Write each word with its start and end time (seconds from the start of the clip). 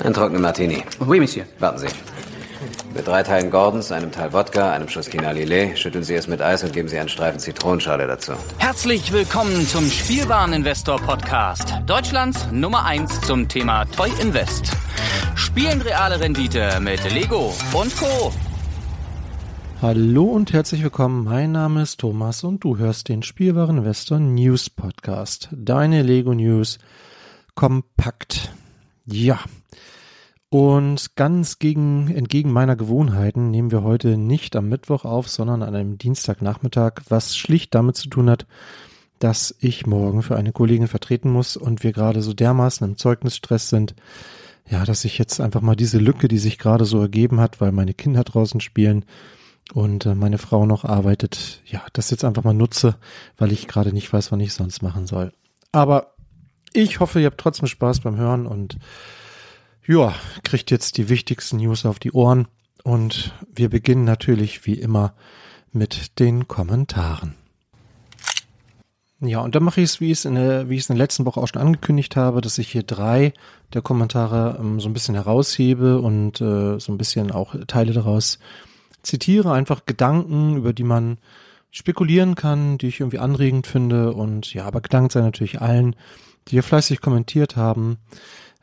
Ein 0.00 0.12
trockener 0.14 0.40
Martini. 0.40 0.82
Oui, 1.00 1.20
Monsieur. 1.20 1.44
Warten 1.58 1.78
Sie. 1.78 1.88
Mit 2.94 3.06
drei 3.06 3.22
Teilen 3.22 3.50
Gordons, 3.50 3.90
einem 3.90 4.12
Teil 4.12 4.32
Wodka, 4.32 4.72
einem 4.72 4.88
Schuss 4.88 5.08
Quina 5.08 5.30
Lillet, 5.30 5.78
schütteln 5.78 6.04
Sie 6.04 6.14
es 6.14 6.28
mit 6.28 6.42
Eis 6.42 6.62
und 6.62 6.72
geben 6.72 6.88
Sie 6.88 6.98
einen 6.98 7.08
Streifen 7.08 7.40
Zitronenschale 7.40 8.06
dazu. 8.06 8.32
Herzlich 8.58 9.12
willkommen 9.12 9.66
zum 9.66 9.86
Spielwareninvestor 9.90 11.00
Podcast. 11.00 11.74
Deutschlands 11.86 12.46
Nummer 12.52 12.84
1 12.84 13.22
zum 13.22 13.48
Thema 13.48 13.84
Toy 13.86 14.10
Invest. 14.20 14.72
Spielen 15.34 15.80
reale 15.80 16.20
Rendite 16.20 16.78
mit 16.80 17.02
Lego 17.12 17.54
und 17.72 17.96
Co. 17.96 18.32
Hallo 19.80 20.24
und 20.24 20.52
herzlich 20.52 20.82
willkommen. 20.82 21.24
Mein 21.24 21.52
Name 21.52 21.82
ist 21.82 21.98
Thomas 21.98 22.44
und 22.44 22.62
du 22.62 22.76
hörst 22.76 23.08
den 23.08 23.22
Spielwareninvestor 23.22 24.18
News 24.18 24.70
Podcast. 24.70 25.48
Deine 25.50 26.02
Lego 26.02 26.34
News 26.34 26.78
kompakt. 27.54 28.52
Ja, 29.06 29.40
und 30.52 31.16
ganz 31.16 31.58
gegen, 31.58 32.14
entgegen 32.14 32.52
meiner 32.52 32.76
Gewohnheiten 32.76 33.50
nehmen 33.50 33.70
wir 33.70 33.82
heute 33.82 34.18
nicht 34.18 34.54
am 34.54 34.68
Mittwoch 34.68 35.06
auf, 35.06 35.30
sondern 35.30 35.62
an 35.62 35.74
einem 35.74 35.96
Dienstagnachmittag, 35.96 37.00
was 37.08 37.34
schlicht 37.38 37.74
damit 37.74 37.96
zu 37.96 38.10
tun 38.10 38.28
hat, 38.28 38.46
dass 39.18 39.56
ich 39.60 39.86
morgen 39.86 40.22
für 40.22 40.36
eine 40.36 40.52
Kollegin 40.52 40.88
vertreten 40.88 41.30
muss 41.30 41.56
und 41.56 41.82
wir 41.82 41.92
gerade 41.92 42.20
so 42.20 42.34
dermaßen 42.34 42.86
im 42.86 42.98
Zeugnisstress 42.98 43.70
sind, 43.70 43.94
ja, 44.68 44.84
dass 44.84 45.06
ich 45.06 45.16
jetzt 45.16 45.40
einfach 45.40 45.62
mal 45.62 45.74
diese 45.74 45.96
Lücke, 45.96 46.28
die 46.28 46.36
sich 46.36 46.58
gerade 46.58 46.84
so 46.84 47.00
ergeben 47.00 47.40
hat, 47.40 47.62
weil 47.62 47.72
meine 47.72 47.94
Kinder 47.94 48.22
draußen 48.22 48.60
spielen 48.60 49.06
und 49.72 50.04
äh, 50.04 50.14
meine 50.14 50.36
Frau 50.36 50.66
noch 50.66 50.84
arbeitet, 50.84 51.62
ja, 51.64 51.82
das 51.94 52.10
jetzt 52.10 52.26
einfach 52.26 52.44
mal 52.44 52.52
nutze, 52.52 52.96
weil 53.38 53.52
ich 53.52 53.68
gerade 53.68 53.94
nicht 53.94 54.12
weiß, 54.12 54.30
wann 54.32 54.40
ich 54.40 54.52
sonst 54.52 54.82
machen 54.82 55.06
soll. 55.06 55.32
Aber 55.72 56.12
ich 56.74 57.00
hoffe, 57.00 57.20
ihr 57.20 57.26
habt 57.28 57.40
trotzdem 57.40 57.68
Spaß 57.68 58.00
beim 58.00 58.18
Hören 58.18 58.44
und 58.44 58.76
ja, 59.86 60.14
kriegt 60.44 60.70
jetzt 60.70 60.96
die 60.96 61.08
wichtigsten 61.08 61.56
News 61.56 61.84
auf 61.86 61.98
die 61.98 62.12
Ohren 62.12 62.48
und 62.84 63.32
wir 63.54 63.68
beginnen 63.68 64.04
natürlich 64.04 64.66
wie 64.66 64.74
immer 64.74 65.14
mit 65.72 66.18
den 66.20 66.48
Kommentaren. 66.48 67.34
Ja, 69.24 69.40
und 69.40 69.54
dann 69.54 69.62
mache 69.62 69.80
ich 69.80 69.90
es, 69.90 70.00
wie 70.00 70.10
ich 70.10 70.18
es 70.18 70.24
in 70.24 70.34
der, 70.34 70.64
letzten 70.64 71.24
Woche 71.26 71.40
auch 71.40 71.46
schon 71.46 71.62
angekündigt 71.62 72.16
habe, 72.16 72.40
dass 72.40 72.58
ich 72.58 72.72
hier 72.72 72.82
drei 72.82 73.32
der 73.72 73.80
Kommentare 73.80 74.58
ähm, 74.58 74.80
so 74.80 74.88
ein 74.88 74.92
bisschen 74.92 75.14
heraushebe 75.14 76.00
und 76.00 76.40
äh, 76.40 76.80
so 76.80 76.92
ein 76.92 76.98
bisschen 76.98 77.30
auch 77.30 77.54
Teile 77.68 77.92
daraus 77.92 78.40
zitiere, 79.02 79.52
einfach 79.52 79.86
Gedanken, 79.86 80.56
über 80.56 80.72
die 80.72 80.82
man 80.82 81.18
spekulieren 81.70 82.34
kann, 82.34 82.78
die 82.78 82.88
ich 82.88 82.98
irgendwie 82.98 83.20
anregend 83.20 83.68
finde 83.68 84.12
und 84.12 84.52
ja, 84.54 84.64
aber 84.64 84.80
gedankt 84.80 85.12
sei 85.12 85.20
natürlich 85.20 85.60
allen, 85.60 85.94
die 86.48 86.52
hier 86.52 86.62
fleißig 86.64 87.00
kommentiert 87.00 87.56
haben. 87.56 87.98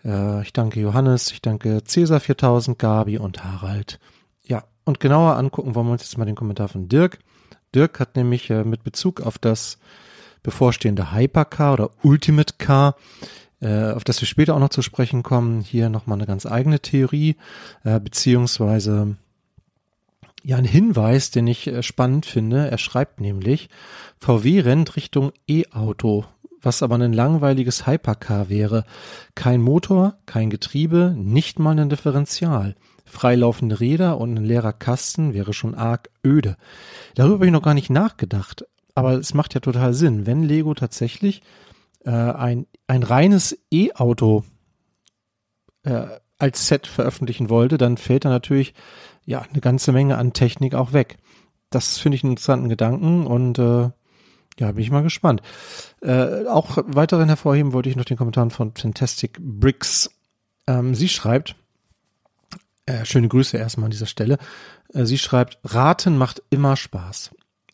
Äh, 0.04 0.42
ich 0.42 0.54
danke 0.54 0.80
Johannes, 0.80 1.32
ich 1.32 1.42
danke 1.42 1.84
Cäsar 1.84 2.20
4000, 2.20 2.78
Gabi 2.78 3.18
und 3.18 3.44
Harald. 3.44 4.00
Ja, 4.46 4.64
und 4.86 5.00
genauer 5.00 5.36
angucken 5.38 5.76
wollen 5.76 5.88
wir 5.88 5.94
uns 5.94 6.04
jetzt 6.04 6.18
mal 6.18 6.26
den 6.26 6.36
Kommentar 6.36 6.68
von 6.68 6.88
Dirk. 6.88 7.20
Dirk 7.76 8.00
hat 8.00 8.16
nämlich 8.16 8.50
äh, 8.50 8.64
mit 8.64 8.84
Bezug 8.84 9.22
auf 9.22 9.38
das 9.38 9.78
bevorstehende 10.44 11.14
Hypercar 11.14 11.74
oder 11.74 11.92
Ultimate 12.04 12.56
Car, 12.58 12.96
äh, 13.62 13.92
auf 13.92 14.04
das 14.04 14.22
wir 14.22 14.28
später 14.28 14.56
auch 14.56 14.60
noch 14.60 14.70
zu 14.70 14.82
sprechen 14.82 15.24
kommen, 15.24 15.62
hier 15.62 15.90
nochmal 15.90 16.18
eine 16.18 16.28
ganz 16.28 16.46
eigene 16.46 16.80
Theorie, 16.80 17.36
äh, 17.84 18.00
beziehungsweise 18.00 19.18
ja, 20.44 20.58
ein 20.58 20.66
Hinweis, 20.66 21.32
den 21.32 21.48
ich 21.48 21.68
äh, 21.68 21.84
spannend 21.84 22.26
finde. 22.26 22.70
Er 22.70 22.78
schreibt 22.78 23.20
nämlich, 23.20 23.70
VW 24.20 24.62
rennt 24.62 24.96
Richtung 24.96 25.34
E-Auto 25.48 26.26
was 26.62 26.84
aber 26.84 26.96
ein 26.96 27.14
langweiliges 27.14 27.88
Hypercar 27.88 28.50
wäre. 28.50 28.86
Kein 29.36 29.62
Motor, 29.62 30.18
kein 30.26 30.50
Getriebe, 30.50 31.14
nicht 31.18 31.60
mal 31.60 31.78
ein 31.80 31.90
Differential. 31.90 32.76
Freilaufende 33.06 33.80
Räder 33.80 34.20
und 34.20 34.36
ein 34.38 34.46
leerer 34.46 34.74
Kasten 34.74 35.34
wäre 35.34 35.54
schon 35.54 35.76
arg 35.76 36.10
öde. 36.26 36.58
Darüber 37.16 37.36
habe 37.36 37.46
ich 37.48 37.52
noch 37.52 37.64
gar 37.64 37.74
nicht 37.74 37.90
nachgedacht. 37.90 38.66
Aber 38.96 39.14
es 39.14 39.34
macht 39.34 39.54
ja 39.54 39.62
total 39.62 39.94
Sinn, 39.94 40.26
wenn 40.26 40.44
Lego 40.44 40.74
tatsächlich 40.74 41.42
äh, 42.06 42.12
ein, 42.12 42.68
ein 42.88 43.04
reines 43.04 43.58
E-Auto 43.72 44.44
äh, 45.84 46.08
als 46.38 46.68
Set 46.68 46.88
veröffentlichen 46.88 47.50
wollte, 47.50 47.78
dann 47.78 47.98
fällt 47.98 48.26
da 48.26 48.30
natürlich 48.30 48.74
ja 49.26 49.42
eine 49.42 49.62
ganze 49.62 49.92
Menge 49.92 50.18
an 50.18 50.34
Technik 50.34 50.74
auch 50.74 50.94
weg. 50.94 51.18
Das 51.70 51.98
finde 51.98 52.16
ich 52.16 52.24
einen 52.24 52.32
interessanten 52.34 52.70
Gedanken 52.70 53.28
und 53.28 53.60
äh, 53.60 53.90
ja, 54.60 54.72
bin 54.72 54.84
ich 54.84 54.92
mal 54.92 55.04
gespannt. 55.04 55.42
Äh, 56.02 56.46
auch 56.48 56.78
weiterhin 56.86 57.28
hervorheben 57.28 57.74
wollte 57.74 57.90
ich 57.90 57.96
noch 57.96 58.06
den 58.06 58.18
Kommentar 58.18 58.50
von 58.50 58.74
Fantastic 58.76 59.40
Bricks. 59.40 60.10
Ähm, 60.68 60.96
sie 60.96 61.10
schreibt, 61.10 61.56
äh, 62.86 63.06
schöne 63.06 63.28
Grüße 63.28 63.58
erstmal 63.58 63.86
an 63.86 63.92
dieser 63.92 64.06
Stelle. 64.06 64.38
Äh, 64.94 65.06
sie 65.06 65.18
schreibt, 65.18 65.60
Raten 65.64 66.18
macht 66.18 66.42
immer 66.50 66.76
Spaß. 66.76 67.32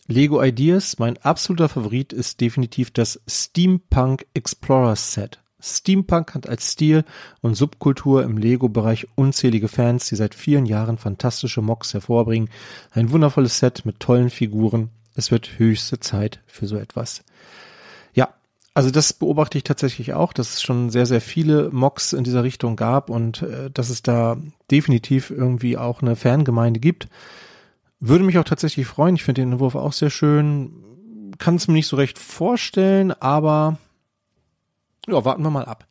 Lego 0.07 0.43
Ideas, 0.43 0.99
mein 0.99 1.17
absoluter 1.17 1.69
Favorit 1.69 2.13
ist 2.13 2.39
definitiv 2.39 2.91
das 2.91 3.19
Steampunk 3.27 4.27
Explorer 4.35 4.95
Set. 4.95 5.41
Steampunk 5.59 6.35
hat 6.35 6.47
als 6.47 6.71
Stil 6.71 7.05
und 7.41 7.55
Subkultur 7.55 8.23
im 8.23 8.37
Lego-Bereich 8.37 9.07
unzählige 9.15 9.67
Fans, 9.67 10.07
die 10.07 10.15
seit 10.15 10.35
vielen 10.35 10.67
Jahren 10.67 10.99
fantastische 10.99 11.63
Mocks 11.63 11.95
hervorbringen. 11.95 12.49
Ein 12.91 13.09
wundervolles 13.09 13.57
Set 13.57 13.83
mit 13.83 13.99
tollen 13.99 14.29
Figuren, 14.29 14.91
es 15.15 15.31
wird 15.31 15.57
höchste 15.57 15.99
Zeit 15.99 16.41
für 16.45 16.67
so 16.67 16.77
etwas. 16.77 17.23
Ja, 18.13 18.29
also 18.73 18.91
das 18.91 19.13
beobachte 19.13 19.57
ich 19.57 19.63
tatsächlich 19.63 20.13
auch, 20.13 20.33
dass 20.33 20.53
es 20.53 20.61
schon 20.61 20.89
sehr, 20.89 21.05
sehr 21.05 21.21
viele 21.21 21.69
Mocks 21.71 22.13
in 22.13 22.23
dieser 22.23 22.43
Richtung 22.43 22.75
gab 22.75 23.09
und 23.09 23.41
äh, 23.41 23.71
dass 23.71 23.89
es 23.89 24.03
da 24.03 24.37
definitiv 24.69 25.31
irgendwie 25.31 25.77
auch 25.77 26.01
eine 26.01 26.15
Fangemeinde 26.15 26.79
gibt. 26.79 27.07
Würde 27.99 28.25
mich 28.25 28.37
auch 28.37 28.43
tatsächlich 28.43 28.85
freuen. 28.85 29.15
Ich 29.15 29.23
finde 29.23 29.41
den 29.41 29.53
Entwurf 29.53 29.75
auch 29.75 29.93
sehr 29.93 30.09
schön. 30.09 31.31
Kann 31.37 31.55
es 31.55 31.67
mir 31.67 31.73
nicht 31.73 31.87
so 31.87 31.95
recht 31.95 32.19
vorstellen, 32.19 33.11
aber 33.11 33.77
ja, 35.07 35.23
warten 35.23 35.43
wir 35.43 35.49
mal 35.49 35.65
ab. 35.65 35.87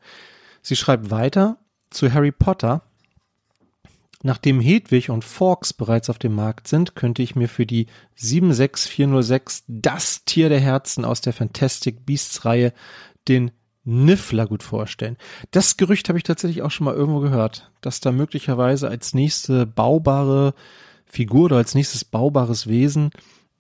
Sie 0.63 0.77
schreibt 0.77 1.11
weiter 1.11 1.57
zu 1.91 2.13
Harry 2.13 2.33
Potter. 2.33 2.83
Nachdem 4.27 4.59
Hedwig 4.59 5.11
und 5.11 5.23
Forks 5.23 5.75
bereits 5.75 6.09
auf 6.09 6.19
dem 6.19 6.35
Markt 6.35 6.67
sind, 6.67 6.95
könnte 6.95 7.23
ich 7.23 7.37
mir 7.37 7.47
für 7.47 7.67
die 7.67 7.89
76406 8.15 9.65
das 9.69 10.25
Tier 10.25 10.49
der 10.49 10.61
Herzen 10.61 11.05
aus 11.05 11.21
der 11.21 11.35
Fantastic 11.35 12.07
Beasts 12.07 12.47
Reihe 12.47 12.73
den 13.29 13.51
Niffler 13.85 14.47
gut 14.47 14.63
vorstellen. 14.63 15.19
Das 15.51 15.77
Gerücht 15.77 16.09
habe 16.09 16.17
ich 16.17 16.23
tatsächlich 16.23 16.63
auch 16.63 16.71
schon 16.71 16.87
mal 16.87 16.95
irgendwo 16.95 17.21
gehört, 17.21 17.71
dass 17.83 18.01
da 18.01 18.13
möglicherweise 18.13 18.89
als 18.89 19.13
nächste 19.13 19.67
baubare 19.67 20.55
Figur 21.05 21.45
oder 21.45 21.57
als 21.59 21.75
nächstes 21.75 22.07
baubares 22.07 22.67
Wesen 22.67 23.11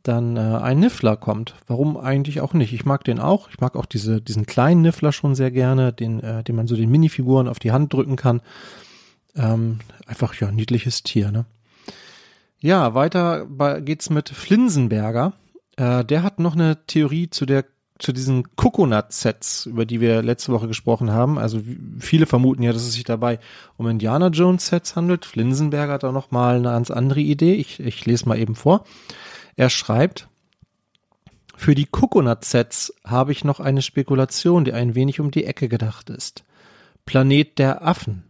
dann 0.02 0.38
äh, 0.38 0.40
ein 0.40 0.80
Niffler 0.80 1.18
kommt. 1.18 1.56
Warum 1.66 1.98
eigentlich 1.98 2.40
auch 2.40 2.54
nicht? 2.54 2.72
Ich 2.72 2.86
mag 2.86 3.04
den 3.04 3.20
auch. 3.20 3.50
Ich 3.50 3.60
mag 3.60 3.76
auch 3.76 3.86
diese, 3.86 4.22
diesen 4.22 4.46
kleinen 4.46 4.80
Niffler 4.80 5.12
schon 5.12 5.34
sehr 5.34 5.50
gerne, 5.50 5.92
den, 5.92 6.20
äh, 6.20 6.42
den 6.42 6.56
man 6.56 6.66
so 6.66 6.74
den 6.74 6.90
Minifiguren 6.90 7.48
auf 7.48 7.58
die 7.58 7.72
Hand 7.72 7.92
drücken 7.92 8.16
kann. 8.16 8.40
Ähm, 9.36 9.78
einfach 10.06 10.34
ja, 10.34 10.50
niedliches 10.50 11.02
Tier, 11.02 11.30
ne? 11.30 11.44
Ja, 12.60 12.94
weiter 12.94 13.46
geht's 13.80 14.08
mit 14.08 14.30
Flinsenberger. 14.30 15.34
Äh, 15.76 16.04
der 16.04 16.22
hat 16.22 16.38
noch 16.38 16.54
eine 16.54 16.86
Theorie 16.86 17.28
zu 17.28 17.44
der 17.44 17.64
zu 17.98 18.12
diesen 18.12 18.56
Coconut-Sets, 18.56 19.66
über 19.66 19.86
die 19.86 20.00
wir 20.00 20.22
letzte 20.22 20.52
Woche 20.52 20.66
gesprochen 20.66 21.12
haben. 21.12 21.38
Also 21.38 21.60
viele 22.00 22.26
vermuten 22.26 22.62
ja, 22.62 22.72
dass 22.72 22.82
es 22.82 22.94
sich 22.94 23.04
dabei 23.04 23.38
um 23.76 23.88
Indiana 23.88 24.28
Jones-Sets 24.28 24.96
handelt. 24.96 25.24
Flinsenberger 25.24 25.92
hat 25.92 26.02
da 26.02 26.10
noch 26.10 26.30
mal 26.30 26.56
eine 26.56 26.70
ganz 26.70 26.90
andere 26.90 27.20
Idee. 27.20 27.54
Ich, 27.54 27.78
ich 27.78 28.04
lese 28.04 28.28
mal 28.28 28.38
eben 28.38 28.56
vor. 28.56 28.84
Er 29.54 29.70
schreibt, 29.70 30.28
für 31.56 31.76
die 31.76 31.86
Coconut-Sets 31.86 32.94
habe 33.04 33.30
ich 33.30 33.44
noch 33.44 33.60
eine 33.60 33.80
Spekulation, 33.80 34.64
die 34.64 34.72
ein 34.72 34.96
wenig 34.96 35.20
um 35.20 35.30
die 35.30 35.44
Ecke 35.44 35.68
gedacht 35.68 36.10
ist. 36.10 36.44
Planet 37.06 37.58
der 37.58 37.86
Affen. 37.86 38.24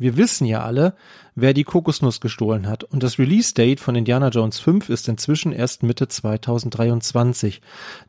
Wir 0.00 0.16
wissen 0.16 0.46
ja 0.46 0.64
alle, 0.64 0.94
wer 1.34 1.52
die 1.52 1.64
Kokosnuss 1.64 2.22
gestohlen 2.22 2.66
hat 2.66 2.84
und 2.84 3.02
das 3.02 3.18
Release-Date 3.18 3.80
von 3.80 3.94
Indiana 3.94 4.30
Jones 4.30 4.58
5 4.58 4.88
ist 4.88 5.06
inzwischen 5.08 5.52
erst 5.52 5.82
Mitte 5.82 6.08
2023. 6.08 7.60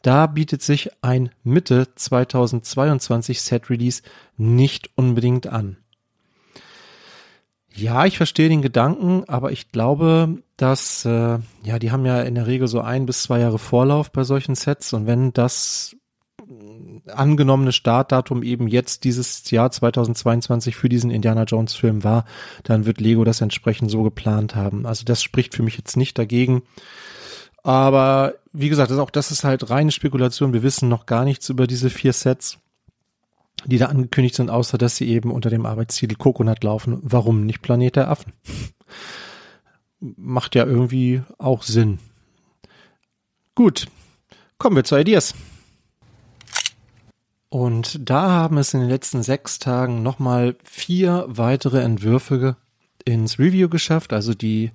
Da 0.01 0.27
bietet 0.27 0.61
sich 0.61 0.89
ein 1.01 1.31
Mitte 1.43 1.89
2022 1.93 3.41
Set-Release 3.41 4.03
nicht 4.37 4.89
unbedingt 4.95 5.47
an. 5.47 5.75
Ja, 7.73 8.05
ich 8.05 8.15
verstehe 8.15 8.47
den 8.47 8.61
Gedanken, 8.61 9.25
aber 9.27 9.51
ich 9.51 9.73
glaube, 9.73 10.37
dass 10.55 11.03
äh, 11.03 11.39
ja, 11.63 11.77
die 11.77 11.91
haben 11.91 12.05
ja 12.05 12.21
in 12.21 12.35
der 12.35 12.47
Regel 12.47 12.69
so 12.69 12.79
ein 12.79 13.05
bis 13.05 13.23
zwei 13.23 13.39
Jahre 13.41 13.59
Vorlauf 13.59 14.13
bei 14.13 14.23
solchen 14.23 14.55
Sets 14.55 14.93
und 14.93 15.07
wenn 15.07 15.33
das 15.33 15.97
angenommene 17.07 17.71
Startdatum 17.71 18.43
eben 18.43 18.67
jetzt 18.67 19.03
dieses 19.03 19.49
Jahr 19.51 19.71
2022 19.71 20.75
für 20.75 20.89
diesen 20.89 21.11
Indiana 21.11 21.43
Jones 21.43 21.73
Film 21.73 22.03
war, 22.03 22.25
dann 22.63 22.85
wird 22.85 23.01
Lego 23.01 23.23
das 23.23 23.41
entsprechend 23.41 23.89
so 23.91 24.03
geplant 24.03 24.55
haben. 24.55 24.85
Also 24.85 25.05
das 25.05 25.21
spricht 25.23 25.55
für 25.55 25.63
mich 25.63 25.77
jetzt 25.77 25.97
nicht 25.97 26.17
dagegen. 26.17 26.63
Aber 27.63 28.35
wie 28.53 28.69
gesagt, 28.69 28.91
auch 28.91 29.11
das 29.11 29.31
ist 29.31 29.43
halt 29.43 29.69
reine 29.69 29.91
Spekulation. 29.91 30.53
Wir 30.53 30.63
wissen 30.63 30.89
noch 30.89 31.05
gar 31.05 31.23
nichts 31.23 31.49
über 31.49 31.67
diese 31.67 31.89
vier 31.89 32.13
Sets. 32.13 32.57
die 33.65 33.77
da 33.77 33.87
angekündigt 33.87 34.35
sind, 34.35 34.49
außer 34.49 34.77
dass 34.77 34.95
sie 34.95 35.07
eben 35.07 35.31
unter 35.31 35.49
dem 35.49 35.65
Arbeitstitel 35.65 36.15
Coconut 36.15 36.63
laufen. 36.63 36.99
Warum 37.01 37.45
nicht 37.45 37.61
Planet 37.61 37.95
der 37.95 38.09
Affen? 38.09 38.33
Macht 39.99 40.55
ja 40.55 40.65
irgendwie 40.65 41.21
auch 41.37 41.63
Sinn. 41.63 41.99
Gut, 43.53 43.87
kommen 44.57 44.75
wir 44.75 44.83
zu 44.83 44.97
Ideas. 44.97 45.35
Und 47.51 48.09
da 48.09 48.29
haben 48.29 48.57
es 48.57 48.73
in 48.73 48.79
den 48.79 48.87
letzten 48.87 49.23
sechs 49.23 49.59
Tagen 49.59 50.03
nochmal 50.03 50.55
vier 50.63 51.25
weitere 51.27 51.81
Entwürfe 51.81 52.55
ins 53.03 53.39
Review 53.39 53.67
geschafft, 53.67 54.13
also 54.13 54.33
die 54.33 54.71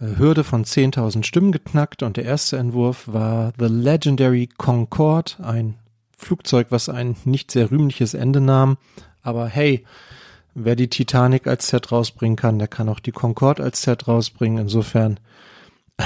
äh, 0.00 0.18
Hürde 0.18 0.42
von 0.42 0.64
10.000 0.64 1.22
Stimmen 1.22 1.52
geknackt 1.52 2.02
und 2.02 2.16
der 2.16 2.24
erste 2.24 2.56
Entwurf 2.56 3.06
war 3.06 3.52
The 3.60 3.66
Legendary 3.66 4.48
Concorde, 4.56 5.34
ein 5.40 5.76
Flugzeug, 6.18 6.66
was 6.70 6.88
ein 6.88 7.14
nicht 7.24 7.52
sehr 7.52 7.70
rühmliches 7.70 8.14
Ende 8.14 8.40
nahm. 8.40 8.76
Aber 9.22 9.46
hey, 9.46 9.84
wer 10.52 10.74
die 10.74 10.90
Titanic 10.90 11.46
als 11.46 11.68
Set 11.68 11.92
rausbringen 11.92 12.34
kann, 12.34 12.58
der 12.58 12.66
kann 12.66 12.88
auch 12.88 12.98
die 12.98 13.12
Concorde 13.12 13.62
als 13.62 13.82
Set 13.82 14.08
rausbringen. 14.08 14.58
Insofern 14.58 15.20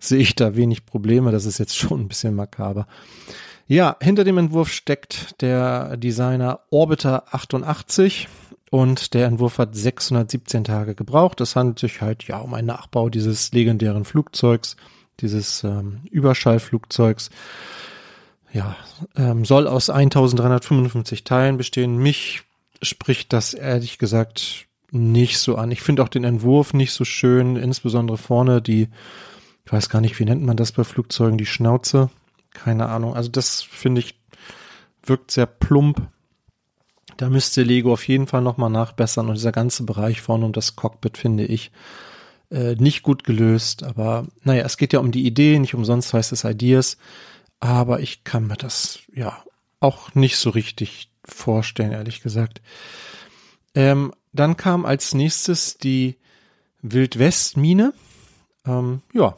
sehe 0.00 0.18
ich 0.18 0.34
da 0.34 0.54
wenig 0.54 0.84
Probleme. 0.84 1.32
Das 1.32 1.46
ist 1.46 1.56
jetzt 1.56 1.78
schon 1.78 2.02
ein 2.02 2.08
bisschen 2.08 2.34
makaber. 2.34 2.86
Ja, 3.70 3.98
hinter 4.00 4.24
dem 4.24 4.38
Entwurf 4.38 4.72
steckt 4.72 5.42
der 5.42 5.98
Designer 5.98 6.60
Orbiter 6.70 7.24
88 7.34 8.26
und 8.70 9.12
der 9.12 9.26
Entwurf 9.26 9.58
hat 9.58 9.76
617 9.76 10.64
Tage 10.64 10.94
gebraucht. 10.94 11.42
Es 11.42 11.54
handelt 11.54 11.78
sich 11.78 12.00
halt 12.00 12.24
ja 12.24 12.38
um 12.38 12.54
einen 12.54 12.66
Nachbau 12.66 13.10
dieses 13.10 13.52
legendären 13.52 14.06
Flugzeugs, 14.06 14.76
dieses 15.20 15.64
ähm, 15.64 16.00
Überschallflugzeugs. 16.10 17.28
Ja, 18.54 18.74
ähm, 19.16 19.44
soll 19.44 19.66
aus 19.66 19.90
1355 19.90 21.24
Teilen 21.24 21.58
bestehen. 21.58 21.98
Mich 21.98 22.44
spricht 22.80 23.34
das 23.34 23.52
ehrlich 23.52 23.98
gesagt 23.98 24.66
nicht 24.92 25.36
so 25.36 25.56
an. 25.56 25.70
Ich 25.72 25.82
finde 25.82 26.02
auch 26.02 26.08
den 26.08 26.24
Entwurf 26.24 26.72
nicht 26.72 26.92
so 26.92 27.04
schön, 27.04 27.56
insbesondere 27.56 28.16
vorne 28.16 28.62
die, 28.62 28.88
ich 29.66 29.72
weiß 29.72 29.90
gar 29.90 30.00
nicht, 30.00 30.18
wie 30.18 30.24
nennt 30.24 30.42
man 30.42 30.56
das 30.56 30.72
bei 30.72 30.84
Flugzeugen, 30.84 31.36
die 31.36 31.44
Schnauze 31.44 32.08
keine 32.52 32.88
Ahnung. 32.88 33.14
Also 33.14 33.30
das 33.30 33.62
finde 33.62 34.00
ich 34.00 34.18
wirkt 35.02 35.30
sehr 35.30 35.46
plump. 35.46 36.08
Da 37.16 37.28
müsste 37.28 37.62
Lego 37.62 37.92
auf 37.92 38.06
jeden 38.06 38.26
Fall 38.26 38.42
nochmal 38.42 38.70
nachbessern 38.70 39.28
und 39.28 39.34
dieser 39.34 39.52
ganze 39.52 39.84
Bereich 39.84 40.20
vorne 40.20 40.44
um 40.44 40.52
das 40.52 40.76
Cockpit 40.76 41.18
finde 41.18 41.44
ich 41.44 41.72
äh, 42.50 42.74
nicht 42.76 43.02
gut 43.02 43.24
gelöst. 43.24 43.82
Aber 43.82 44.26
naja, 44.44 44.64
es 44.64 44.76
geht 44.76 44.92
ja 44.92 45.00
um 45.00 45.10
die 45.10 45.26
Idee, 45.26 45.58
nicht 45.58 45.74
umsonst 45.74 46.14
heißt 46.14 46.32
es 46.32 46.44
Ideas. 46.44 46.96
Aber 47.60 48.00
ich 48.00 48.22
kann 48.22 48.46
mir 48.46 48.56
das 48.56 49.00
ja 49.12 49.42
auch 49.80 50.14
nicht 50.14 50.36
so 50.36 50.50
richtig 50.50 51.10
vorstellen, 51.24 51.92
ehrlich 51.92 52.20
gesagt. 52.20 52.60
Ähm, 53.74 54.12
dann 54.32 54.56
kam 54.56 54.86
als 54.86 55.14
nächstes 55.14 55.76
die 55.78 56.16
Wildwest-Mine. 56.82 57.92
Ähm, 58.64 59.02
ja, 59.12 59.36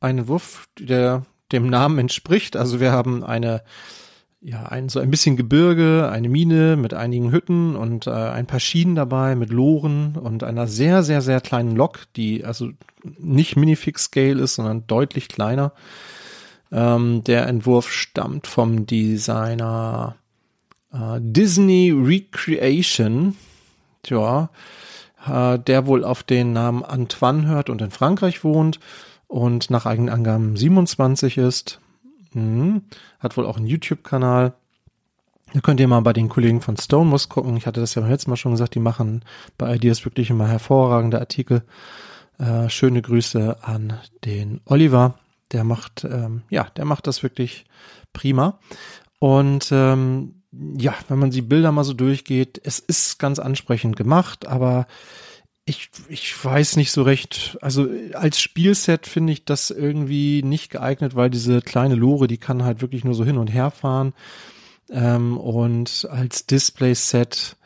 ein 0.00 0.28
Wurf, 0.28 0.68
der 0.78 1.24
dem 1.52 1.68
Namen 1.68 1.98
entspricht. 1.98 2.56
Also 2.56 2.80
wir 2.80 2.92
haben 2.92 3.24
eine, 3.24 3.62
ja, 4.40 4.64
ein, 4.66 4.88
so 4.88 5.00
ein 5.00 5.10
bisschen 5.10 5.36
Gebirge, 5.36 6.08
eine 6.10 6.28
Mine 6.28 6.76
mit 6.76 6.94
einigen 6.94 7.32
Hütten 7.32 7.76
und 7.76 8.06
äh, 8.06 8.10
ein 8.10 8.46
paar 8.46 8.60
Schienen 8.60 8.94
dabei 8.94 9.34
mit 9.34 9.50
Loren 9.50 10.16
und 10.16 10.44
einer 10.44 10.66
sehr, 10.66 11.02
sehr, 11.02 11.22
sehr 11.22 11.40
kleinen 11.40 11.76
Lok, 11.76 12.00
die 12.16 12.44
also 12.44 12.70
nicht 13.18 13.56
Minifix-Scale 13.56 14.40
ist, 14.42 14.54
sondern 14.54 14.86
deutlich 14.86 15.28
kleiner. 15.28 15.72
Ähm, 16.72 17.22
der 17.24 17.46
Entwurf 17.46 17.90
stammt 17.90 18.46
vom 18.46 18.86
Designer 18.86 20.16
äh, 20.92 21.18
Disney 21.20 21.90
Recreation. 21.90 23.36
Tja, 24.02 24.50
äh, 25.26 25.58
der 25.58 25.86
wohl 25.86 26.04
auf 26.04 26.22
den 26.22 26.52
Namen 26.52 26.84
Antoine 26.84 27.46
hört 27.46 27.70
und 27.70 27.80
in 27.80 27.90
Frankreich 27.90 28.44
wohnt 28.44 28.80
und 29.26 29.70
nach 29.70 29.86
eigenen 29.86 30.12
Angaben 30.12 30.56
27 30.56 31.38
ist. 31.38 31.80
Mhm. 32.32 32.82
Hat 33.18 33.36
wohl 33.36 33.46
auch 33.46 33.56
einen 33.56 33.66
YouTube-Kanal. 33.66 34.54
Da 35.52 35.60
könnt 35.60 35.80
ihr 35.80 35.88
mal 35.88 36.00
bei 36.00 36.12
den 36.12 36.28
Kollegen 36.28 36.60
von 36.60 36.76
Stonemus 36.76 37.28
gucken. 37.28 37.56
Ich 37.56 37.66
hatte 37.66 37.80
das 37.80 37.94
ja 37.94 38.02
beim 38.02 38.10
letzten 38.10 38.30
Mal 38.30 38.36
schon 38.36 38.52
gesagt, 38.52 38.74
die 38.74 38.80
machen 38.80 39.24
bei 39.56 39.74
Ideas 39.74 40.04
wirklich 40.04 40.30
immer 40.30 40.48
hervorragende 40.48 41.20
Artikel. 41.20 41.62
Äh, 42.38 42.68
schöne 42.68 43.02
Grüße 43.02 43.62
an 43.62 43.98
den 44.24 44.60
Oliver. 44.64 45.18
Der 45.52 45.62
macht, 45.62 46.04
ähm, 46.04 46.42
ja, 46.50 46.64
der 46.76 46.84
macht 46.84 47.06
das 47.06 47.22
wirklich 47.22 47.66
prima. 48.12 48.58
Und 49.20 49.68
ähm, 49.70 50.42
ja, 50.76 50.94
wenn 51.08 51.18
man 51.18 51.30
die 51.30 51.42
Bilder 51.42 51.72
mal 51.72 51.84
so 51.84 51.94
durchgeht, 51.94 52.60
es 52.64 52.78
ist 52.78 53.18
ganz 53.18 53.38
ansprechend 53.38 53.96
gemacht, 53.96 54.46
aber 54.46 54.86
ich, 55.66 55.90
ich 56.08 56.44
weiß 56.44 56.76
nicht 56.76 56.92
so 56.92 57.02
recht. 57.02 57.56
Also 57.62 57.88
als 58.12 58.40
Spielset 58.40 59.06
finde 59.06 59.32
ich 59.32 59.44
das 59.44 59.70
irgendwie 59.70 60.42
nicht 60.42 60.70
geeignet, 60.70 61.16
weil 61.16 61.30
diese 61.30 61.62
kleine 61.62 61.94
Lore, 61.94 62.26
die 62.26 62.38
kann 62.38 62.64
halt 62.64 62.82
wirklich 62.82 63.04
nur 63.04 63.14
so 63.14 63.24
hin 63.24 63.38
und 63.38 63.48
her 63.48 63.70
fahren. 63.70 64.12
Ähm, 64.90 65.38
und 65.38 66.06
als 66.10 66.46
Display-Set 66.46 67.56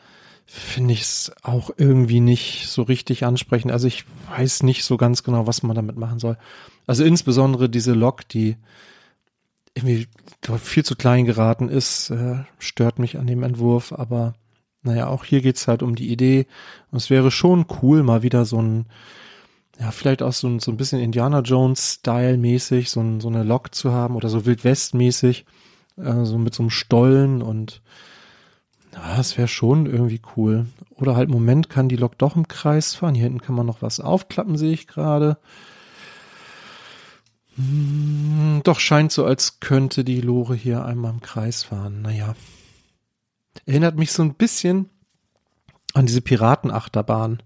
finde 0.45 0.93
ich 0.93 1.01
es 1.01 1.31
auch 1.43 1.71
irgendwie 1.77 2.21
nicht 2.21 2.69
so 2.69 2.83
richtig 2.83 3.25
ansprechend. 3.25 3.71
Also 3.71 3.87
ich 3.87 4.05
weiß 4.29 4.63
nicht 4.63 4.83
so 4.83 4.97
ganz 4.97 5.23
genau, 5.23 5.45
was 5.45 5.61
man 5.61 5.75
damit 5.75 5.97
machen 5.97 6.19
soll. 6.19 6.37
Also 6.87 7.03
insbesondere 7.03 7.69
diese 7.69 7.93
Lok, 7.93 8.27
die 8.27 8.55
irgendwie 9.75 10.07
viel 10.63 10.83
zu 10.83 10.95
klein 10.95 11.25
geraten 11.25 11.69
ist, 11.69 12.09
äh, 12.09 12.43
stört 12.57 12.97
mich 12.97 13.17
an 13.17 13.27
dem 13.27 13.43
Entwurf, 13.43 13.93
aber 13.93 14.33
naja, 14.83 15.07
auch 15.07 15.25
hier 15.25 15.41
geht's 15.41 15.67
halt 15.67 15.83
um 15.83 15.95
die 15.95 16.11
Idee. 16.11 16.47
Und 16.91 16.97
es 16.97 17.09
wäre 17.09 17.31
schon 17.31 17.65
cool, 17.81 18.03
mal 18.03 18.23
wieder 18.23 18.45
so 18.45 18.61
ein, 18.61 18.85
ja, 19.79 19.91
vielleicht 19.91 20.21
auch 20.21 20.33
so 20.33 20.47
ein, 20.47 20.59
so 20.59 20.71
ein 20.71 20.77
bisschen 20.77 20.99
Indiana 20.99 21.39
Jones-Style 21.41 22.37
mäßig, 22.37 22.89
so, 22.89 23.01
ein, 23.01 23.19
so 23.21 23.27
eine 23.27 23.43
Lok 23.43 23.73
zu 23.73 23.91
haben 23.91 24.15
oder 24.15 24.29
so 24.29 24.45
Wildwest-mäßig, 24.45 25.45
äh, 25.97 26.25
so 26.25 26.37
mit 26.37 26.53
so 26.53 26.63
einem 26.63 26.69
Stollen 26.69 27.41
und 27.41 27.81
ja, 28.93 29.17
das 29.17 29.37
wäre 29.37 29.47
schon 29.47 29.85
irgendwie 29.85 30.21
cool. 30.35 30.65
Oder 30.95 31.15
halt, 31.15 31.29
Moment, 31.29 31.69
kann 31.69 31.89
die 31.89 31.95
Lok 31.95 32.17
doch 32.17 32.35
im 32.35 32.47
Kreis 32.47 32.95
fahren. 32.95 33.15
Hier 33.15 33.25
hinten 33.25 33.41
kann 33.41 33.55
man 33.55 33.65
noch 33.65 33.81
was 33.81 33.99
aufklappen, 33.99 34.57
sehe 34.57 34.73
ich 34.73 34.87
gerade. 34.87 35.37
Hm, 37.55 38.61
doch 38.63 38.79
scheint 38.79 39.11
so, 39.11 39.25
als 39.25 39.59
könnte 39.59 40.03
die 40.03 40.21
Lore 40.21 40.55
hier 40.55 40.85
einmal 40.85 41.11
im 41.11 41.21
Kreis 41.21 41.63
fahren. 41.63 42.01
Naja. 42.01 42.35
Erinnert 43.69 43.97
mich 43.97 44.11
so 44.11 44.23
ein 44.23 44.33
bisschen 44.33 44.89
an 45.93 46.07
diese 46.07 46.21
Piratenachterbahn, 46.21 47.43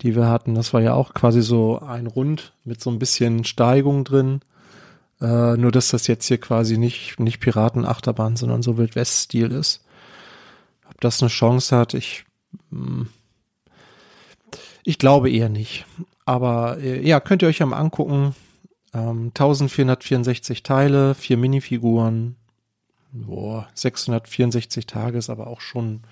die 0.00 0.16
wir 0.16 0.26
hatten. 0.26 0.54
Das 0.54 0.72
war 0.72 0.80
ja 0.80 0.94
auch 0.94 1.12
quasi 1.12 1.42
so 1.42 1.80
ein 1.80 2.06
Rund 2.06 2.54
mit 2.64 2.80
so 2.80 2.88
ein 2.88 2.98
bisschen 2.98 3.44
Steigung 3.44 4.04
drin. 4.04 4.40
Äh, 5.20 5.58
nur, 5.58 5.70
dass 5.70 5.90
das 5.90 6.06
jetzt 6.06 6.26
hier 6.28 6.38
quasi 6.38 6.78
nicht, 6.78 7.20
nicht 7.20 7.40
Piratenachterbahn, 7.40 8.36
sondern 8.36 8.62
so 8.62 8.78
Wildwest-Stil 8.78 9.52
ist. 9.52 9.84
Ob 10.90 10.98
das 11.02 11.20
eine 11.20 11.28
Chance 11.28 11.76
hat, 11.76 11.92
ich, 11.92 12.24
hm, 12.70 13.10
ich 14.82 14.98
glaube 14.98 15.30
eher 15.30 15.50
nicht. 15.50 15.84
Aber 16.24 16.78
äh, 16.78 17.06
ja, 17.06 17.20
könnt 17.20 17.42
ihr 17.42 17.48
euch 17.48 17.58
ja 17.58 17.66
mal 17.66 17.76
angucken. 17.76 18.34
Ähm, 18.94 19.26
1464 19.34 20.62
Teile, 20.62 21.14
vier 21.14 21.36
Minifiguren, 21.36 22.36
boah, 23.14 23.68
664 23.74 24.86
Tage 24.86 25.18
ist 25.18 25.30
aber 25.30 25.46
auch 25.46 25.60
schon 25.60 26.02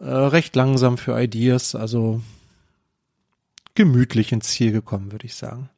äh, 0.00 0.08
recht 0.08 0.56
langsam 0.56 0.98
für 0.98 1.20
Ideas, 1.20 1.74
also 1.74 2.22
gemütlich 3.74 4.32
ins 4.32 4.48
Ziel 4.48 4.72
gekommen, 4.72 5.12
würde 5.12 5.26
ich 5.26 5.34
sagen. 5.34 5.68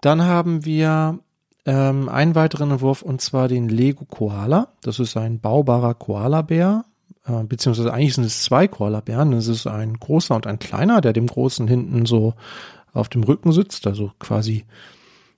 Dann 0.00 0.22
haben 0.22 0.64
wir 0.64 1.20
ähm, 1.66 2.08
einen 2.08 2.34
weiteren 2.34 2.72
Entwurf 2.72 3.02
und 3.02 3.20
zwar 3.20 3.48
den 3.48 3.68
Lego 3.68 4.04
Koala. 4.04 4.68
Das 4.82 4.98
ist 4.98 5.16
ein 5.16 5.40
baubarer 5.40 5.94
Koala-Bär, 5.94 6.84
äh, 7.26 7.44
beziehungsweise 7.44 7.92
eigentlich 7.92 8.14
sind 8.14 8.24
es 8.24 8.42
zwei 8.42 8.66
Koala-Bären. 8.66 9.30
Das 9.30 9.46
ist 9.46 9.66
ein 9.66 9.94
großer 9.94 10.34
und 10.34 10.46
ein 10.46 10.58
kleiner, 10.58 11.00
der 11.00 11.12
dem 11.12 11.26
großen 11.26 11.68
hinten 11.68 12.06
so 12.06 12.34
auf 12.92 13.08
dem 13.08 13.22
Rücken 13.22 13.52
sitzt, 13.52 13.86
also 13.86 14.10
quasi 14.18 14.64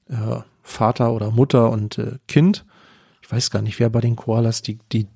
äh, 0.08 0.40
Vater 0.62 1.12
oder 1.12 1.30
Mutter 1.30 1.70
und 1.70 1.98
äh, 1.98 2.18
Kind 2.28 2.64
weiß 3.32 3.50
gar 3.50 3.62
nicht, 3.62 3.80
wer 3.80 3.88
bei 3.88 4.00
den 4.00 4.14
Koalas 4.14 4.60
die, 4.60 4.78
die 4.92 5.06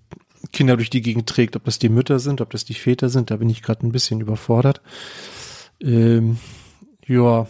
Kinder 0.53 0.77
durch 0.77 0.91
die 0.91 1.03
Gegend 1.03 1.29
trägt, 1.29 1.55
ob 1.55 1.65
das 1.65 1.79
die 1.79 1.91
Mütter 1.91 2.19
sind, 2.19 2.41
ob 2.41 2.51
das 2.51 2.65
die 2.65 2.75
Väter 2.75 3.11
sind, 3.11 3.31
da 3.31 3.37
bin 3.37 3.51
ich 3.51 3.63
gerade 3.63 3.87
ein 3.87 3.93
bisschen 3.93 4.21
überfordert. 4.21 4.81
Ähm, 5.81 6.39
ja, 7.07 7.47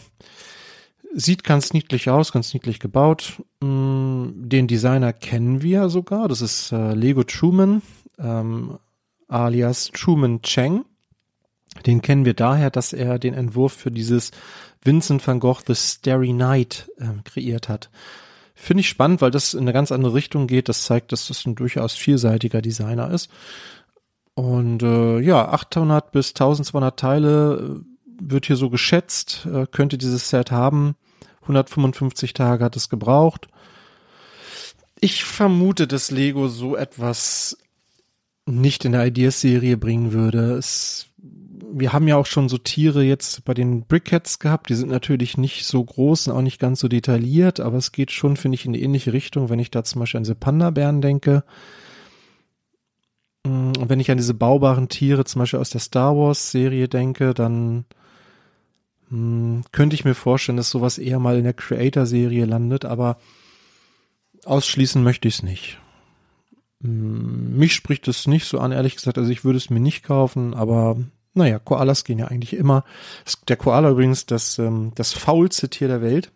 sieht 1.14 1.44
ganz 1.44 1.72
niedlich 1.72 2.10
aus, 2.10 2.32
ganz 2.32 2.52
niedlich 2.52 2.80
gebaut. 2.80 3.42
Mm, 3.60 4.26
den 4.34 4.66
Designer 4.66 5.12
kennen 5.12 5.62
wir 5.62 5.88
sogar, 5.88 6.26
das 6.26 6.40
ist 6.40 6.72
äh, 6.72 6.94
Lego 6.94 7.22
Truman, 7.22 7.82
ähm, 8.18 8.78
alias 9.28 9.90
Truman 9.92 10.42
Cheng. 10.42 10.84
Den 11.84 12.02
kennen 12.02 12.24
wir 12.24 12.34
daher, 12.34 12.70
dass 12.70 12.92
er 12.92 13.18
den 13.18 13.34
Entwurf 13.34 13.72
für 13.72 13.90
dieses 13.92 14.32
Vincent 14.82 15.24
van 15.26 15.38
Gogh 15.38 15.62
The 15.66 15.74
Starry 15.74 16.32
Night 16.32 16.90
äh, 16.98 17.22
kreiert 17.24 17.68
hat 17.68 17.90
Finde 18.58 18.80
ich 18.80 18.88
spannend, 18.88 19.20
weil 19.20 19.30
das 19.30 19.52
in 19.52 19.60
eine 19.60 19.74
ganz 19.74 19.92
andere 19.92 20.14
Richtung 20.14 20.46
geht. 20.46 20.70
Das 20.70 20.84
zeigt, 20.84 21.12
dass 21.12 21.28
das 21.28 21.44
ein 21.44 21.54
durchaus 21.54 21.94
vielseitiger 21.94 22.62
Designer 22.62 23.10
ist. 23.10 23.30
Und 24.34 24.82
äh, 24.82 25.20
ja, 25.20 25.48
800 25.48 26.10
bis 26.10 26.30
1200 26.30 26.98
Teile 26.98 27.80
äh, 27.80 27.84
wird 28.20 28.46
hier 28.46 28.56
so 28.56 28.70
geschätzt, 28.70 29.46
äh, 29.52 29.66
könnte 29.70 29.98
dieses 29.98 30.30
Set 30.30 30.50
haben. 30.50 30.96
155 31.42 32.32
Tage 32.32 32.64
hat 32.64 32.76
es 32.76 32.88
gebraucht. 32.88 33.46
Ich 35.00 35.24
vermute, 35.24 35.86
dass 35.86 36.10
Lego 36.10 36.48
so 36.48 36.76
etwas 36.76 37.58
nicht 38.46 38.86
in 38.86 38.92
der 38.92 39.06
Ideas-Serie 39.06 39.76
bringen 39.76 40.12
würde. 40.12 40.52
Es, 40.54 41.08
wir 41.72 41.92
haben 41.92 42.08
ja 42.08 42.16
auch 42.16 42.26
schon 42.26 42.48
so 42.48 42.58
Tiere 42.58 43.02
jetzt 43.02 43.44
bei 43.44 43.54
den 43.54 43.82
Brickheads 43.82 44.38
gehabt. 44.38 44.70
Die 44.70 44.74
sind 44.74 44.90
natürlich 44.90 45.36
nicht 45.36 45.64
so 45.64 45.84
groß 45.84 46.28
und 46.28 46.34
auch 46.34 46.42
nicht 46.42 46.58
ganz 46.58 46.80
so 46.80 46.88
detailliert, 46.88 47.60
aber 47.60 47.76
es 47.76 47.92
geht 47.92 48.12
schon, 48.12 48.36
finde 48.36 48.56
ich, 48.56 48.66
in 48.66 48.72
die 48.72 48.82
ähnliche 48.82 49.12
Richtung, 49.12 49.48
wenn 49.48 49.58
ich 49.58 49.70
da 49.70 49.84
zum 49.84 50.00
Beispiel 50.00 50.18
an 50.18 50.24
diese 50.24 50.34
Panda-Bären 50.34 51.00
denke. 51.00 51.44
Mm, 53.44 53.72
und 53.78 53.88
wenn 53.88 54.00
ich 54.00 54.10
an 54.10 54.18
diese 54.18 54.34
baubaren 54.34 54.88
Tiere 54.88 55.24
zum 55.24 55.40
Beispiel 55.40 55.60
aus 55.60 55.70
der 55.70 55.80
Star 55.80 56.16
Wars-Serie 56.16 56.88
denke, 56.88 57.34
dann 57.34 57.84
mh, 59.10 59.18
mm, 59.18 59.64
könnte 59.72 59.94
ich 59.94 60.04
mir 60.04 60.14
vorstellen, 60.14 60.56
dass 60.56 60.70
sowas 60.70 60.98
eher 60.98 61.18
mal 61.18 61.38
in 61.38 61.44
der 61.44 61.54
Creator-Serie 61.54 62.44
landet, 62.44 62.84
aber 62.84 63.18
Ausschließen 64.46 65.02
möchte 65.02 65.26
ich 65.26 65.34
es 65.34 65.42
nicht. 65.42 65.78
Hm, 66.82 67.56
mich 67.56 67.74
spricht 67.74 68.06
es 68.08 68.26
nicht 68.28 68.46
so 68.46 68.60
an, 68.60 68.72
ehrlich 68.72 68.94
gesagt. 68.94 69.18
Also 69.18 69.30
ich 69.30 69.44
würde 69.44 69.56
es 69.56 69.70
mir 69.70 69.80
nicht 69.80 70.04
kaufen, 70.04 70.54
aber 70.54 70.96
naja, 71.36 71.58
Koalas 71.58 72.04
gehen 72.04 72.18
ja 72.18 72.28
eigentlich 72.28 72.54
immer. 72.54 72.84
Der 73.48 73.56
Koala 73.56 73.90
übrigens 73.90 74.26
das, 74.26 74.58
ähm, 74.58 74.92
das 74.94 75.12
faulste 75.12 75.68
Tier 75.68 75.88
der 75.88 76.00
Welt. 76.00 76.32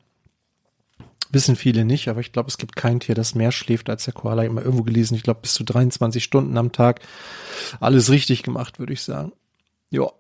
Wissen 1.31 1.57
viele 1.57 1.85
nicht, 1.85 2.09
aber 2.09 2.21
ich 2.21 2.33
glaube, 2.33 2.49
es 2.49 2.59
gibt 2.59 2.77
kein 2.77 3.01
Tier, 3.01 3.15
das 3.15 3.35
mehr 3.35 3.53
schläft 3.53 3.89
als 3.89 4.05
der 4.05 4.15
Koala. 4.15 4.45
Immer 4.45 4.63
irgendwo 4.63 4.83
gelesen, 4.83 5.15
ich 5.15 5.23
glaube, 5.23 5.41
bis 5.43 5.55
zu 5.55 5.65
23 5.65 6.23
Stunden 6.23 6.59
am 6.59 6.73
Tag. 6.73 7.01
Alles 7.79 8.11
richtig 8.11 8.43
gemacht, 8.43 8.79
würde 8.79 8.93
ich 8.93 9.03
sagen. 9.03 9.33
Ja. 9.91 10.11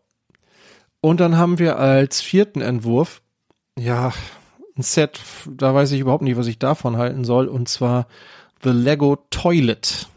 Und 1.00 1.20
dann 1.20 1.37
haben 1.37 1.58
wir 1.58 1.78
als 1.78 2.20
vierten 2.20 2.60
Entwurf, 2.60 3.22
ja, 3.78 4.12
ein 4.76 4.82
Set, 4.82 5.20
da 5.46 5.75
weiß 5.75 5.92
ich 5.92 6.00
überhaupt 6.00 6.22
nicht, 6.22 6.37
was 6.37 6.46
ich 6.46 6.58
davon 6.58 6.96
halten 6.96 7.25
soll, 7.25 7.49
und 7.49 7.68
zwar 7.68 8.06
The 8.62 8.70
Lego 8.70 9.16
Toilet. 9.30 10.08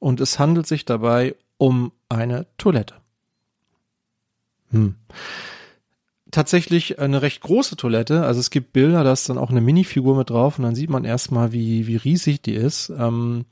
Und 0.00 0.20
es 0.20 0.38
handelt 0.38 0.66
sich 0.66 0.84
dabei 0.84 1.34
um 1.56 1.92
eine 2.08 2.46
Toilette. 2.58 2.94
Hm. 4.74 4.94
Tatsächlich 6.30 6.98
eine 6.98 7.22
recht 7.22 7.42
große 7.42 7.76
Toilette. 7.76 8.24
Also 8.24 8.40
es 8.40 8.50
gibt 8.50 8.72
Bilder, 8.72 9.04
da 9.04 9.12
ist 9.12 9.28
dann 9.28 9.38
auch 9.38 9.50
eine 9.50 9.60
Minifigur 9.60 10.16
mit 10.16 10.30
drauf 10.30 10.58
und 10.58 10.64
dann 10.64 10.74
sieht 10.74 10.90
man 10.90 11.04
erstmal, 11.04 11.52
wie, 11.52 11.86
wie 11.86 11.96
riesig 11.96 12.42
die 12.42 12.54
ist. 12.54 12.90
Ähm, 12.90 13.44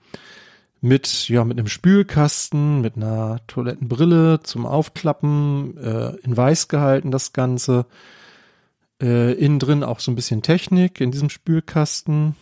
mit, 0.80 1.28
ja, 1.28 1.44
mit 1.44 1.58
einem 1.58 1.68
Spülkasten, 1.68 2.80
mit 2.80 2.96
einer 2.96 3.40
Toilettenbrille 3.46 4.40
zum 4.42 4.66
Aufklappen, 4.66 5.78
äh, 5.78 6.16
in 6.24 6.36
weiß 6.36 6.66
gehalten 6.66 7.12
das 7.12 7.32
Ganze. 7.32 7.86
Äh, 9.00 9.34
innen 9.34 9.60
drin 9.60 9.84
auch 9.84 10.00
so 10.00 10.10
ein 10.10 10.16
bisschen 10.16 10.42
Technik 10.42 11.00
in 11.00 11.12
diesem 11.12 11.30
Spülkasten. 11.30 12.34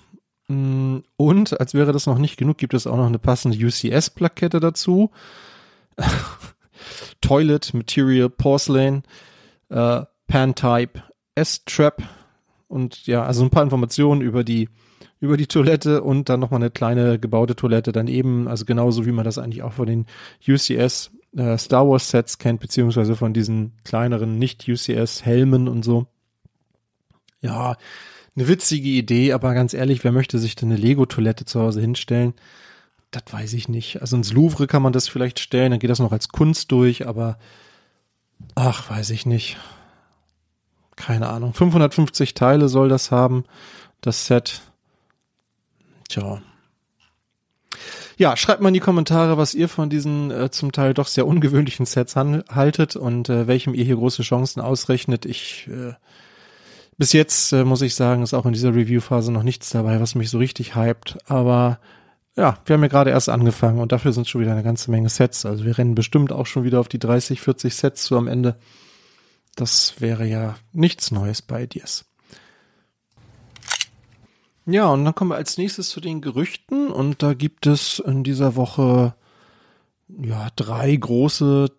Mm, 0.48 0.98
und 1.18 1.60
als 1.60 1.74
wäre 1.74 1.92
das 1.92 2.06
noch 2.06 2.18
nicht 2.18 2.38
genug, 2.38 2.56
gibt 2.56 2.72
es 2.72 2.86
auch 2.86 2.96
noch 2.96 3.06
eine 3.06 3.18
passende 3.18 3.58
UCS-Plakette 3.58 4.58
dazu. 4.58 5.10
Toilet 7.20 7.74
Material 7.74 8.30
Porcelain, 8.30 9.02
äh, 9.68 10.02
Pan-Type 10.26 11.02
S-Trap 11.34 12.02
und 12.68 13.06
ja, 13.06 13.24
also 13.24 13.42
ein 13.44 13.50
paar 13.50 13.64
Informationen 13.64 14.20
über 14.20 14.44
die 14.44 14.68
über 15.18 15.36
die 15.36 15.46
Toilette 15.46 16.02
und 16.02 16.30
dann 16.30 16.40
nochmal 16.40 16.60
eine 16.60 16.70
kleine 16.70 17.18
gebaute 17.18 17.54
Toilette 17.54 17.92
daneben, 17.92 18.48
also 18.48 18.64
genauso 18.64 19.04
wie 19.04 19.12
man 19.12 19.24
das 19.24 19.36
eigentlich 19.36 19.62
auch 19.62 19.74
von 19.74 19.86
den 19.86 20.06
UCS 20.48 21.10
äh, 21.36 21.58
Star 21.58 21.86
Wars 21.86 22.08
Sets 22.08 22.38
kennt, 22.38 22.60
beziehungsweise 22.60 23.16
von 23.16 23.34
diesen 23.34 23.72
kleineren 23.84 24.38
Nicht-UCS 24.38 25.24
Helmen 25.24 25.68
und 25.68 25.84
so 25.84 26.06
ja, 27.42 27.76
eine 28.36 28.48
witzige 28.48 28.88
Idee, 28.88 29.32
aber 29.32 29.54
ganz 29.54 29.74
ehrlich, 29.74 30.04
wer 30.04 30.12
möchte 30.12 30.38
sich 30.38 30.54
denn 30.54 30.70
eine 30.70 30.80
Lego-Toilette 30.80 31.44
zu 31.44 31.60
Hause 31.60 31.80
hinstellen? 31.80 32.34
Das 33.10 33.24
weiß 33.30 33.54
ich 33.54 33.68
nicht. 33.68 34.00
Also 34.00 34.16
ins 34.16 34.32
Louvre 34.32 34.66
kann 34.66 34.82
man 34.82 34.92
das 34.92 35.08
vielleicht 35.08 35.40
stellen, 35.40 35.72
dann 35.72 35.80
geht 35.80 35.90
das 35.90 35.98
noch 35.98 36.12
als 36.12 36.28
Kunst 36.28 36.70
durch, 36.70 37.06
aber 37.06 37.38
ach, 38.54 38.88
weiß 38.88 39.10
ich 39.10 39.26
nicht. 39.26 39.56
Keine 40.96 41.28
Ahnung. 41.28 41.54
550 41.54 42.34
Teile 42.34 42.68
soll 42.68 42.88
das 42.88 43.10
haben, 43.10 43.44
das 44.00 44.26
Set. 44.26 44.60
Tja. 46.08 46.40
Ja, 48.16 48.36
schreibt 48.36 48.60
mal 48.60 48.68
in 48.68 48.74
die 48.74 48.80
Kommentare, 48.80 49.38
was 49.38 49.54
ihr 49.54 49.68
von 49.68 49.88
diesen 49.88 50.30
äh, 50.30 50.50
zum 50.50 50.72
Teil 50.72 50.92
doch 50.92 51.06
sehr 51.06 51.26
ungewöhnlichen 51.26 51.86
Sets 51.86 52.16
haltet 52.16 52.94
und 52.94 53.30
äh, 53.30 53.46
welchem 53.46 53.74
ihr 53.74 53.84
hier 53.84 53.96
große 53.96 54.22
Chancen 54.22 54.60
ausrechnet. 54.60 55.24
Ich 55.24 55.68
äh, 55.68 55.94
bis 56.98 57.14
jetzt 57.14 57.54
äh, 57.54 57.64
muss 57.64 57.80
ich 57.80 57.94
sagen, 57.94 58.22
ist 58.22 58.34
auch 58.34 58.44
in 58.44 58.52
dieser 58.52 58.74
Review-Phase 58.74 59.32
noch 59.32 59.42
nichts 59.42 59.70
dabei, 59.70 60.02
was 60.02 60.14
mich 60.14 60.28
so 60.28 60.36
richtig 60.36 60.76
hypt. 60.76 61.16
Aber 61.30 61.78
ja, 62.40 62.56
wir 62.64 62.72
haben 62.72 62.82
ja 62.82 62.88
gerade 62.88 63.10
erst 63.10 63.28
angefangen 63.28 63.80
und 63.80 63.92
dafür 63.92 64.14
sind 64.14 64.26
schon 64.26 64.40
wieder 64.40 64.52
eine 64.52 64.62
ganze 64.62 64.90
Menge 64.90 65.10
Sets. 65.10 65.44
Also 65.44 65.66
wir 65.66 65.76
rennen 65.76 65.94
bestimmt 65.94 66.32
auch 66.32 66.46
schon 66.46 66.64
wieder 66.64 66.80
auf 66.80 66.88
die 66.88 66.98
30, 66.98 67.38
40 67.38 67.74
Sets 67.74 68.04
zu 68.04 68.16
am 68.16 68.28
Ende. 68.28 68.56
Das 69.56 70.00
wäre 70.00 70.24
ja 70.24 70.56
nichts 70.72 71.10
Neues 71.10 71.42
bei 71.42 71.66
Dias. 71.66 72.06
Ja, 74.64 74.86
und 74.88 75.04
dann 75.04 75.14
kommen 75.14 75.32
wir 75.32 75.36
als 75.36 75.58
nächstes 75.58 75.90
zu 75.90 76.00
den 76.00 76.22
Gerüchten 76.22 76.88
und 76.88 77.22
da 77.22 77.34
gibt 77.34 77.66
es 77.66 77.98
in 77.98 78.24
dieser 78.24 78.56
Woche 78.56 79.14
ja 80.08 80.48
drei 80.56 80.96
große 80.96 81.70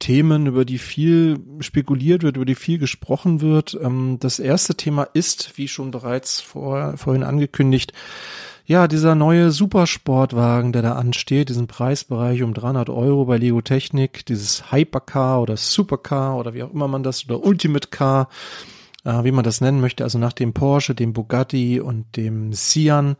Themen, 0.00 0.46
über 0.46 0.64
die 0.64 0.78
viel 0.78 1.38
spekuliert 1.60 2.24
wird, 2.24 2.34
über 2.34 2.44
die 2.44 2.56
viel 2.56 2.78
gesprochen 2.78 3.40
wird. 3.40 3.78
Ähm, 3.80 4.16
das 4.18 4.40
erste 4.40 4.74
Thema 4.74 5.04
ist, 5.04 5.58
wie 5.58 5.68
schon 5.68 5.92
bereits 5.92 6.40
vor, 6.40 6.96
vorhin 6.96 7.22
angekündigt, 7.22 7.92
ja, 8.68 8.86
dieser 8.86 9.14
neue 9.14 9.50
Supersportwagen, 9.50 10.72
der 10.72 10.82
da 10.82 10.92
ansteht, 10.92 11.48
diesen 11.48 11.68
Preisbereich 11.68 12.42
um 12.42 12.52
300 12.52 12.90
Euro 12.90 13.24
bei 13.24 13.38
Lego 13.38 13.62
Technik, 13.62 14.26
dieses 14.26 14.70
Hypercar 14.70 15.40
oder 15.40 15.56
Supercar 15.56 16.36
oder 16.36 16.52
wie 16.52 16.62
auch 16.62 16.74
immer 16.74 16.86
man 16.86 17.02
das, 17.02 17.24
oder 17.24 17.42
Ultimate 17.42 17.88
Car, 17.88 18.28
äh, 19.04 19.24
wie 19.24 19.32
man 19.32 19.42
das 19.42 19.62
nennen 19.62 19.80
möchte, 19.80 20.04
also 20.04 20.18
nach 20.18 20.34
dem 20.34 20.52
Porsche, 20.52 20.94
dem 20.94 21.14
Bugatti 21.14 21.80
und 21.80 22.14
dem 22.18 22.52
Sian 22.52 23.16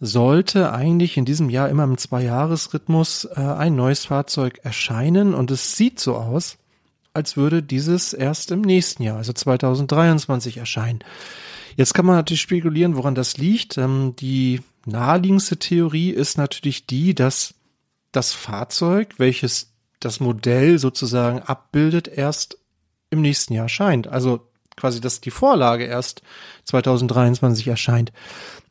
sollte 0.00 0.72
eigentlich 0.72 1.16
in 1.16 1.24
diesem 1.24 1.48
Jahr 1.48 1.68
immer 1.68 1.84
im 1.84 1.96
Zwei-Jahres-Rhythmus 1.96 3.28
äh, 3.36 3.40
ein 3.40 3.76
neues 3.76 4.06
Fahrzeug 4.06 4.58
erscheinen 4.64 5.32
und 5.32 5.52
es 5.52 5.76
sieht 5.76 6.00
so 6.00 6.16
aus, 6.16 6.58
als 7.14 7.36
würde 7.36 7.62
dieses 7.62 8.14
erst 8.14 8.50
im 8.50 8.62
nächsten 8.62 9.04
Jahr, 9.04 9.18
also 9.18 9.32
2023 9.32 10.56
erscheinen. 10.56 11.04
Jetzt 11.76 11.94
kann 11.94 12.06
man 12.06 12.16
natürlich 12.16 12.40
spekulieren, 12.40 12.96
woran 12.96 13.14
das 13.14 13.36
liegt. 13.36 13.76
Ähm, 13.78 14.14
die 14.18 14.62
naheliegendste 14.86 15.58
Theorie 15.58 16.10
ist 16.10 16.38
natürlich 16.38 16.86
die, 16.86 17.14
dass 17.14 17.54
das 18.12 18.32
Fahrzeug, 18.32 19.14
welches 19.18 19.72
das 20.00 20.20
Modell 20.20 20.78
sozusagen 20.78 21.40
abbildet, 21.40 22.08
erst 22.08 22.58
im 23.10 23.20
nächsten 23.20 23.52
Jahr 23.54 23.64
erscheint. 23.64 24.08
Also 24.08 24.48
quasi, 24.76 25.00
dass 25.00 25.20
die 25.20 25.30
Vorlage 25.30 25.84
erst 25.84 26.22
2023 26.64 27.68
erscheint. 27.68 28.12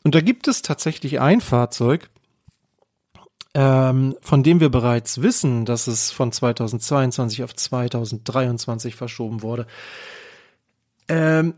Und 0.04 0.16
da 0.16 0.22
gibt 0.22 0.48
es 0.48 0.62
tatsächlich 0.62 1.20
ein 1.20 1.42
Fahrzeug, 1.42 2.10
ähm, 3.54 4.16
von 4.22 4.44
dem 4.44 4.60
wir 4.60 4.70
bereits 4.70 5.22
wissen, 5.22 5.66
dass 5.66 5.88
es 5.88 6.12
von 6.12 6.32
2022 6.32 7.44
auf 7.44 7.56
2023 7.56 8.96
verschoben 8.96 9.42
wurde. 9.42 9.66
Ähm, 11.08 11.56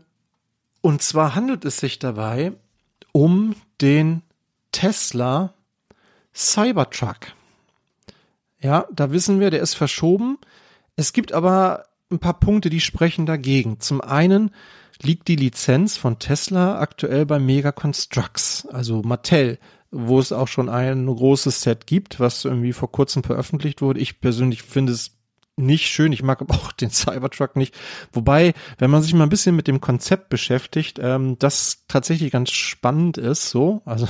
und 0.80 1.02
zwar 1.02 1.34
handelt 1.34 1.64
es 1.64 1.78
sich 1.78 1.98
dabei 1.98 2.52
um 3.12 3.54
den 3.80 4.22
Tesla 4.72 5.54
Cybertruck. 6.34 7.32
Ja, 8.60 8.86
da 8.92 9.10
wissen 9.12 9.40
wir, 9.40 9.50
der 9.50 9.60
ist 9.60 9.74
verschoben. 9.74 10.38
Es 10.96 11.12
gibt 11.12 11.32
aber 11.32 11.84
ein 12.10 12.18
paar 12.18 12.38
Punkte, 12.38 12.70
die 12.70 12.80
sprechen 12.80 13.26
dagegen. 13.26 13.80
Zum 13.80 14.00
einen 14.00 14.50
liegt 15.00 15.28
die 15.28 15.36
Lizenz 15.36 15.96
von 15.96 16.18
Tesla 16.18 16.80
aktuell 16.80 17.26
bei 17.26 17.38
Mega 17.38 17.70
Constructs, 17.72 18.66
also 18.66 19.02
Mattel, 19.02 19.58
wo 19.90 20.18
es 20.18 20.32
auch 20.32 20.48
schon 20.48 20.68
ein 20.68 21.06
großes 21.06 21.62
Set 21.62 21.86
gibt, 21.86 22.18
was 22.20 22.44
irgendwie 22.44 22.72
vor 22.72 22.90
kurzem 22.90 23.22
veröffentlicht 23.22 23.80
wurde. 23.80 24.00
Ich 24.00 24.20
persönlich 24.20 24.62
finde 24.62 24.92
es 24.92 25.17
nicht 25.58 25.86
schön. 25.86 26.12
Ich 26.12 26.22
mag 26.22 26.40
aber 26.40 26.54
auch 26.56 26.72
den 26.72 26.90
Cybertruck 26.90 27.56
nicht. 27.56 27.74
Wobei, 28.12 28.54
wenn 28.78 28.90
man 28.90 29.02
sich 29.02 29.14
mal 29.14 29.24
ein 29.24 29.30
bisschen 29.30 29.56
mit 29.56 29.68
dem 29.68 29.80
Konzept 29.80 30.28
beschäftigt, 30.28 30.98
ähm, 31.02 31.36
das 31.38 31.84
tatsächlich 31.88 32.32
ganz 32.32 32.50
spannend 32.50 33.18
ist, 33.18 33.50
so. 33.50 33.82
Also, 33.84 34.06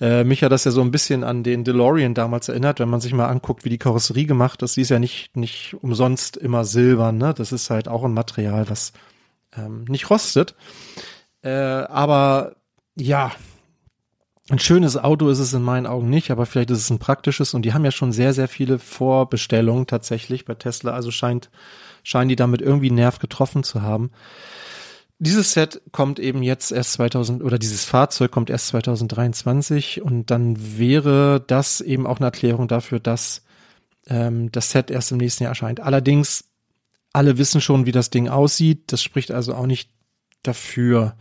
äh, 0.00 0.24
mich 0.24 0.42
hat 0.42 0.52
das 0.52 0.64
ja 0.64 0.70
so 0.70 0.80
ein 0.80 0.90
bisschen 0.90 1.24
an 1.24 1.42
den 1.42 1.62
DeLorean 1.62 2.14
damals 2.14 2.48
erinnert, 2.48 2.80
wenn 2.80 2.88
man 2.88 3.00
sich 3.00 3.12
mal 3.12 3.26
anguckt, 3.26 3.64
wie 3.64 3.68
die 3.68 3.78
Karosserie 3.78 4.26
gemacht 4.26 4.62
ist. 4.62 4.76
Die 4.76 4.80
ist 4.80 4.88
ja 4.88 4.98
nicht, 4.98 5.36
nicht 5.36 5.76
umsonst 5.82 6.36
immer 6.36 6.64
silbern, 6.64 7.18
ne? 7.18 7.34
Das 7.36 7.52
ist 7.52 7.68
halt 7.68 7.86
auch 7.86 8.04
ein 8.04 8.14
Material, 8.14 8.70
was 8.70 8.92
ähm, 9.56 9.84
nicht 9.88 10.08
rostet. 10.08 10.54
Äh, 11.42 11.50
aber 11.50 12.56
ja, 12.96 13.32
ein 14.50 14.58
schönes 14.58 14.96
Auto 14.96 15.28
ist 15.28 15.38
es 15.38 15.52
in 15.52 15.62
meinen 15.62 15.86
Augen 15.86 16.10
nicht, 16.10 16.30
aber 16.30 16.44
vielleicht 16.44 16.70
ist 16.70 16.80
es 16.80 16.90
ein 16.90 16.98
praktisches 16.98 17.54
und 17.54 17.62
die 17.62 17.72
haben 17.72 17.84
ja 17.84 17.92
schon 17.92 18.12
sehr, 18.12 18.32
sehr 18.32 18.48
viele 18.48 18.78
Vorbestellungen 18.78 19.86
tatsächlich 19.86 20.44
bei 20.44 20.54
Tesla, 20.54 20.92
also 20.92 21.10
scheint, 21.10 21.50
scheinen 22.02 22.28
die 22.28 22.36
damit 22.36 22.60
irgendwie 22.60 22.88
einen 22.88 22.96
Nerv 22.96 23.20
getroffen 23.20 23.62
zu 23.62 23.82
haben. 23.82 24.10
Dieses 25.18 25.52
Set 25.52 25.82
kommt 25.92 26.18
eben 26.18 26.42
jetzt 26.42 26.72
erst 26.72 26.94
2000 26.94 27.42
oder 27.44 27.58
dieses 27.58 27.84
Fahrzeug 27.84 28.30
kommt 28.30 28.50
erst 28.50 28.68
2023 28.68 30.02
und 30.02 30.30
dann 30.30 30.56
wäre 30.78 31.44
das 31.46 31.80
eben 31.80 32.06
auch 32.06 32.16
eine 32.16 32.26
Erklärung 32.26 32.68
dafür, 32.68 33.00
dass 33.00 33.42
ähm, 34.06 34.50
das 34.50 34.70
Set 34.70 34.90
erst 34.90 35.12
im 35.12 35.18
nächsten 35.18 35.44
Jahr 35.44 35.50
erscheint. 35.50 35.80
Allerdings 35.80 36.44
alle 37.12 37.38
wissen 37.38 37.60
schon, 37.60 37.86
wie 37.86 37.92
das 37.92 38.10
Ding 38.10 38.28
aussieht. 38.28 38.92
Das 38.92 39.02
spricht 39.02 39.30
also 39.30 39.54
auch 39.54 39.66
nicht 39.66 39.90
dafür. 40.42 41.16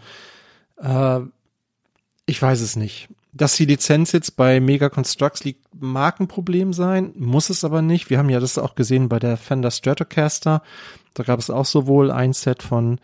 Äh, 0.77 1.19
ich 2.25 2.41
weiß 2.41 2.61
es 2.61 2.75
nicht. 2.75 3.09
Dass 3.31 3.55
die 3.55 3.65
Lizenz 3.65 4.11
jetzt 4.11 4.35
bei 4.37 4.59
Mega 4.59 4.89
Constructs 4.89 5.43
liegt, 5.43 5.67
mag 5.79 6.19
ein 6.19 6.27
Problem 6.27 6.73
sein, 6.73 7.11
muss 7.15 7.49
es 7.49 7.63
aber 7.63 7.81
nicht. 7.81 8.09
Wir 8.09 8.17
haben 8.17 8.29
ja 8.29 8.39
das 8.39 8.57
auch 8.57 8.73
gesehen 8.73 9.07
bei 9.07 9.19
der 9.19 9.37
Fender 9.37 9.69
Stratocaster. 9.69 10.63
Da 11.13 11.23
gab 11.23 11.39
es 11.39 11.49
auch 11.49 11.65
sowohl 11.65 12.09
ein 12.09 12.33
Set 12.33 12.63
von 12.63 12.99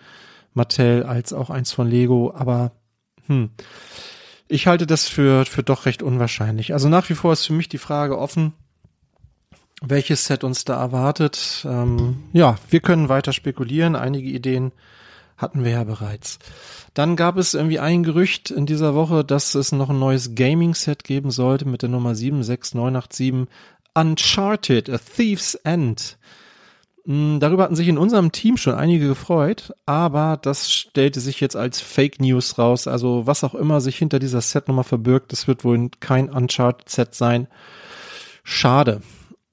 Mattel 0.53 1.03
als 1.03 1.31
auch 1.31 1.49
eins 1.49 1.71
von 1.71 1.87
Lego, 1.87 2.33
aber 2.35 2.71
hm, 3.27 3.51
ich 4.47 4.67
halte 4.67 4.87
das 4.87 5.07
für, 5.07 5.45
für 5.45 5.63
doch 5.63 5.85
recht 5.85 6.01
unwahrscheinlich. 6.01 6.73
Also 6.73 6.89
nach 6.89 7.09
wie 7.09 7.15
vor 7.15 7.33
ist 7.33 7.45
für 7.45 7.53
mich 7.53 7.69
die 7.69 7.77
Frage 7.77 8.17
offen, 8.17 8.53
welches 9.81 10.25
Set 10.25 10.43
uns 10.43 10.65
da 10.65 10.79
erwartet. 10.79 11.65
Ähm, 11.69 12.23
ja, 12.33 12.55
wir 12.69 12.79
können 12.79 13.09
weiter 13.09 13.33
spekulieren. 13.33 13.95
Einige 13.95 14.29
Ideen 14.29 14.71
hatten 15.37 15.63
wir 15.63 15.71
ja 15.71 15.83
bereits. 15.83 16.39
Dann 16.93 17.15
gab 17.15 17.37
es 17.37 17.53
irgendwie 17.53 17.79
ein 17.79 18.03
Gerücht 18.03 18.51
in 18.51 18.65
dieser 18.65 18.95
Woche, 18.95 19.23
dass 19.25 19.55
es 19.55 19.71
noch 19.71 19.89
ein 19.89 19.99
neues 19.99 20.35
Gaming-Set 20.35 21.03
geben 21.03 21.31
sollte 21.31 21.65
mit 21.65 21.81
der 21.81 21.89
Nummer 21.89 22.15
76987 22.15 23.47
Uncharted, 23.93 24.89
A 24.89 24.97
Thief's 24.97 25.55
End. 25.55 26.17
Hm, 27.05 27.39
darüber 27.39 27.63
hatten 27.63 27.75
sich 27.75 27.87
in 27.87 27.97
unserem 27.97 28.31
Team 28.31 28.57
schon 28.57 28.73
einige 28.73 29.07
gefreut, 29.07 29.73
aber 29.85 30.37
das 30.41 30.71
stellte 30.71 31.19
sich 31.19 31.39
jetzt 31.39 31.55
als 31.55 31.79
Fake 31.79 32.19
News 32.19 32.57
raus. 32.57 32.87
Also 32.87 33.27
was 33.27 33.43
auch 33.43 33.55
immer 33.55 33.79
sich 33.79 33.97
hinter 33.97 34.19
dieser 34.19 34.41
Setnummer 34.41 34.83
verbirgt, 34.83 35.31
das 35.31 35.47
wird 35.47 35.63
wohl 35.63 35.89
kein 35.99 36.29
Uncharted-Set 36.29 37.13
sein. 37.13 37.47
Schade. 38.43 39.01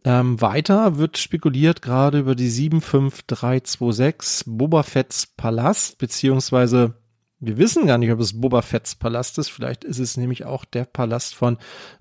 Ähm, 0.04 0.40
weiter 0.40 0.99
wird 0.99 1.16
spekuliert 1.18 1.80
gerade 1.80 2.18
über 2.21 2.35
die 2.35 2.49
75326 2.49 4.44
Boba 4.47 4.82
Fett's 4.82 5.26
Palast, 5.26 5.99
beziehungsweise 5.99 6.94
wir 7.38 7.56
wissen 7.56 7.87
gar 7.87 7.99
nicht, 7.99 8.11
ob 8.11 8.21
es 8.21 8.40
Boba 8.40 8.62
Fett's 8.62 8.94
Palast 8.94 9.38
ist. 9.38 9.50
Vielleicht 9.50 9.85
ist 9.85 9.99
es 9.99 10.16
nämlich 10.16 10.44
auch 10.44 10.64
der 10.64 10.85
Palast 10.85 11.35
von 11.35 11.59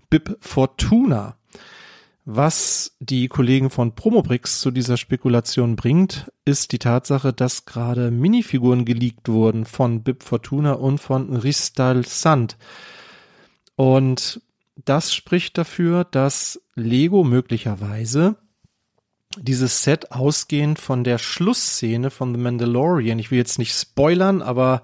Bib 0.10 0.38
Fortuna. 0.40 1.36
Was 2.26 2.96
die 3.00 3.28
Kollegen 3.28 3.72
von 3.72 3.96
Promobrix 3.96 4.62
zu 4.62 4.70
dieser 4.70 4.98
Spekulation 4.98 5.76
bringt, 5.76 6.32
ist 6.46 6.72
die 6.72 6.80
Tatsache, 6.80 7.34
dass 7.34 7.66
gerade 7.66 8.12
Minifiguren 8.12 8.86
geleakt 8.86 9.30
wurden 9.30 9.66
von 9.66 10.04
Bib 10.04 10.22
Fortuna 10.24 10.74
und 10.74 11.00
von 11.00 11.36
Ristal 11.36 12.06
Sand. 12.06 12.58
Und 13.76 14.42
das 14.76 15.14
spricht 15.14 15.58
dafür, 15.58 16.04
dass 16.04 16.62
Lego 16.76 17.24
möglicherweise 17.24 18.36
dieses 19.38 19.84
Set 19.84 20.12
ausgehend 20.12 20.80
von 20.80 21.04
der 21.04 21.18
Schlussszene 21.18 22.10
von 22.10 22.34
The 22.34 22.42
Mandalorian, 22.42 23.20
ich 23.20 23.32
will 23.32 23.38
jetzt 23.38 23.60
nicht 23.60 23.74
spoilern, 23.74 24.42
aber 24.42 24.84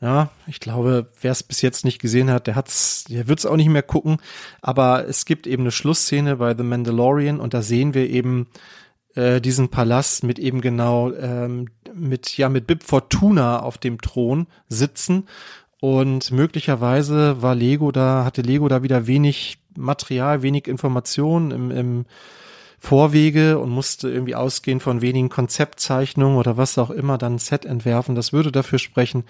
ja, 0.00 0.30
ich 0.46 0.60
glaube, 0.60 1.10
wer 1.20 1.32
es 1.32 1.42
bis 1.42 1.60
jetzt 1.60 1.84
nicht 1.84 2.00
gesehen 2.00 2.30
hat, 2.30 2.46
der 2.46 2.54
hat's, 2.54 3.04
der 3.08 3.26
wird 3.26 3.40
es 3.40 3.46
auch 3.46 3.56
nicht 3.56 3.68
mehr 3.68 3.82
gucken. 3.82 4.18
Aber 4.62 5.08
es 5.08 5.24
gibt 5.24 5.48
eben 5.48 5.64
eine 5.64 5.72
Schlussszene 5.72 6.36
bei 6.36 6.56
The 6.56 6.62
Mandalorian 6.62 7.40
und 7.40 7.52
da 7.52 7.62
sehen 7.62 7.94
wir 7.94 8.08
eben 8.08 8.46
äh, 9.14 9.40
diesen 9.40 9.70
Palast 9.70 10.22
mit 10.22 10.38
eben 10.38 10.60
genau 10.60 11.12
ähm, 11.12 11.70
mit 11.92 12.36
ja 12.36 12.48
mit 12.48 12.68
Bib 12.68 12.84
Fortuna 12.84 13.60
auf 13.60 13.76
dem 13.76 14.00
Thron 14.00 14.46
sitzen 14.68 15.26
und 15.80 16.30
möglicherweise 16.32 17.40
war 17.40 17.54
Lego 17.54 17.92
da, 17.92 18.24
hatte 18.24 18.42
Lego 18.42 18.68
da 18.68 18.82
wieder 18.82 19.06
wenig 19.06 19.58
Material, 19.76 20.42
wenig 20.42 20.66
Informationen 20.66 21.50
im, 21.52 21.70
im 21.70 22.06
Vorwege 22.80 23.58
und 23.58 23.70
musste 23.70 24.08
irgendwie 24.08 24.34
ausgehen 24.34 24.80
von 24.80 25.00
wenigen 25.00 25.28
Konzeptzeichnungen 25.28 26.36
oder 26.36 26.56
was 26.56 26.78
auch 26.78 26.90
immer 26.90 27.18
dann 27.18 27.38
Set 27.38 27.64
entwerfen. 27.64 28.14
Das 28.14 28.32
würde 28.32 28.52
dafür 28.52 28.78
sprechen, 28.78 29.24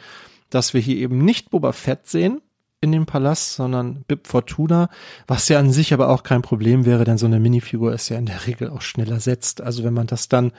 dass 0.51 0.75
wir 0.75 0.81
hier 0.81 0.97
eben 0.97 1.25
nicht 1.25 1.51
Boba 1.51 1.73
Fett 1.73 2.07
sehen 2.07 2.41
in 2.81 2.93
dem 2.93 3.07
Palast, 3.07 3.55
sondern 3.55 4.05
Bib 4.07 4.27
Fortuna, 4.27 4.89
was 5.27 5.49
ja 5.49 5.59
an 5.59 5.73
sich 5.73 5.93
aber 5.93 6.09
auch 6.09 6.23
kein 6.23 6.43
Problem 6.43 6.85
wäre, 6.87 7.05
denn 7.05 7.19
so 7.19 7.27
eine 7.27 7.41
Minifigur 7.41 7.93
ist 7.93 8.09
ja 8.09 8.19
in 8.19 8.27
der 8.27 8.47
Regel 8.47 8.71
auch 8.71 8.83
schneller 8.83 9.21
setzt. 9.21 9.61
Also 9.61 9.83
wenn 9.83 9.95
man 9.95 10.07
das 10.07 10.29
dann 10.29 10.53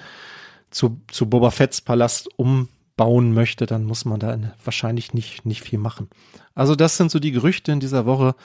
zu, 0.69 0.99
zu 1.07 1.29
Boba 1.29 1.51
Fetts 1.51 1.81
Palast 1.81 2.29
um 2.37 2.67
bauen 2.99 3.33
möchte, 3.33 3.65
dann 3.65 3.85
muss 3.85 4.03
man 4.03 4.19
da 4.19 4.37
wahrscheinlich 4.61 5.13
nicht, 5.13 5.45
nicht 5.45 5.61
viel 5.61 5.79
machen. 5.79 6.09
Also 6.53 6.75
das 6.75 6.97
sind 6.97 7.11
so 7.11 7.19
die 7.19 7.31
Gerüchte 7.31 7.71
in 7.71 7.79
dieser 7.79 8.05
Woche. 8.05 8.35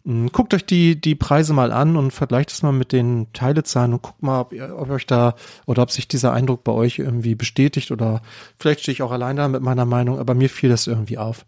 Hm, 0.07 0.31
guckt 0.31 0.53
euch 0.53 0.65
die, 0.65 0.99
die 0.99 1.15
Preise 1.15 1.53
mal 1.53 1.73
an 1.73 1.97
und 1.97 2.11
vergleicht 2.11 2.49
es 2.51 2.63
mal 2.63 2.71
mit 2.71 2.93
den 2.93 3.27
Teilezahlen 3.33 3.91
und 3.91 4.01
guckt 4.01 4.23
mal, 4.23 4.39
ob, 4.39 4.53
ihr, 4.53 4.73
ob 4.79 4.89
euch 4.89 5.05
da 5.05 5.35
oder 5.65 5.83
ob 5.83 5.91
sich 5.91 6.07
dieser 6.07 6.31
Eindruck 6.31 6.63
bei 6.63 6.71
euch 6.71 6.97
irgendwie 6.97 7.35
bestätigt 7.35 7.91
oder 7.91 8.21
vielleicht 8.57 8.79
stehe 8.79 8.93
ich 8.93 9.01
auch 9.01 9.11
allein 9.11 9.35
da 9.35 9.49
mit 9.49 9.61
meiner 9.61 9.85
Meinung, 9.85 10.17
aber 10.17 10.33
mir 10.33 10.49
fiel 10.49 10.69
das 10.69 10.87
irgendwie 10.87 11.17
auf. 11.17 11.45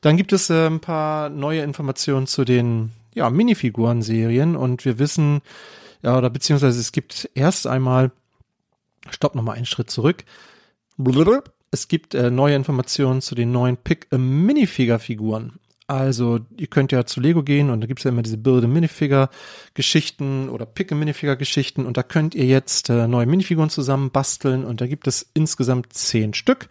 Dann 0.00 0.16
gibt 0.16 0.32
es 0.32 0.50
äh, 0.50 0.66
ein 0.66 0.80
paar 0.80 1.28
neue 1.28 1.62
Informationen 1.62 2.26
zu 2.26 2.44
den 2.44 2.90
ja, 3.14 3.30
Minifiguren-Serien 3.30 4.56
und 4.56 4.84
wir 4.84 4.98
wissen, 4.98 5.40
ja, 6.02 6.18
oder 6.18 6.28
beziehungsweise 6.28 6.80
es 6.80 6.90
gibt 6.90 7.30
erst 7.34 7.68
einmal, 7.68 8.10
stopp 9.10 9.36
nochmal 9.36 9.54
einen 9.56 9.66
Schritt 9.66 9.90
zurück. 9.90 10.24
Es 11.70 11.86
gibt 11.86 12.14
äh, 12.14 12.32
neue 12.32 12.56
Informationen 12.56 13.20
zu 13.20 13.36
den 13.36 13.52
neuen 13.52 13.76
Pick-Minifigure-Figuren. 13.76 15.60
Also, 15.92 16.40
ihr 16.56 16.68
könnt 16.68 16.90
ja 16.90 17.04
zu 17.04 17.20
Lego 17.20 17.42
gehen 17.42 17.68
und 17.68 17.82
da 17.82 17.86
gibt's 17.86 18.04
ja 18.04 18.10
immer 18.10 18.22
diese 18.22 18.38
Build 18.38 18.66
Minifigure 18.66 19.28
Geschichten 19.74 20.48
oder 20.48 20.64
Pick 20.64 20.90
Minifigure 20.90 21.36
Geschichten 21.36 21.84
und 21.84 21.98
da 21.98 22.02
könnt 22.02 22.34
ihr 22.34 22.46
jetzt 22.46 22.88
äh, 22.88 23.06
neue 23.06 23.26
Minifiguren 23.26 23.68
zusammen 23.68 24.10
basteln 24.10 24.64
und 24.64 24.80
da 24.80 24.86
gibt 24.86 25.06
es 25.06 25.28
insgesamt 25.34 25.92
zehn 25.92 26.32
Stück. 26.32 26.70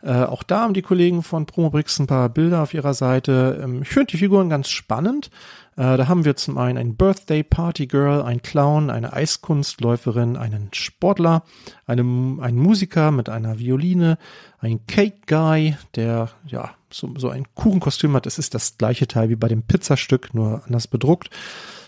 Äh, 0.00 0.22
auch 0.22 0.44
da 0.44 0.60
haben 0.60 0.74
die 0.74 0.82
Kollegen 0.82 1.24
von 1.24 1.44
Promobrix 1.44 1.98
ein 1.98 2.06
paar 2.06 2.28
Bilder 2.28 2.62
auf 2.62 2.72
ihrer 2.72 2.94
Seite. 2.94 3.60
Ähm, 3.64 3.82
ich 3.82 3.88
finde 3.88 4.12
die 4.12 4.18
Figuren 4.18 4.48
ganz 4.48 4.68
spannend. 4.68 5.30
Äh, 5.76 5.96
da 5.96 6.08
haben 6.08 6.24
wir 6.24 6.36
zum 6.36 6.58
einen 6.58 6.78
ein 6.78 6.96
Birthday 6.96 7.42
Party 7.42 7.86
Girl, 7.86 8.22
ein 8.22 8.42
Clown, 8.42 8.90
eine 8.90 9.12
Eiskunstläuferin, 9.12 10.36
einen 10.36 10.68
Sportler, 10.72 11.44
einen, 11.86 12.40
einen 12.40 12.58
Musiker 12.58 13.10
mit 13.10 13.28
einer 13.28 13.58
Violine, 13.58 14.18
ein 14.58 14.86
Cake 14.86 15.20
Guy, 15.26 15.76
der 15.94 16.30
ja 16.46 16.74
so, 16.90 17.12
so 17.16 17.30
ein 17.30 17.46
Kuchenkostüm 17.54 18.14
hat. 18.14 18.26
Es 18.26 18.38
ist 18.38 18.54
das 18.54 18.76
gleiche 18.76 19.06
Teil 19.06 19.30
wie 19.30 19.36
bei 19.36 19.48
dem 19.48 19.62
Pizzastück, 19.62 20.34
nur 20.34 20.62
anders 20.66 20.88
bedruckt. 20.88 21.30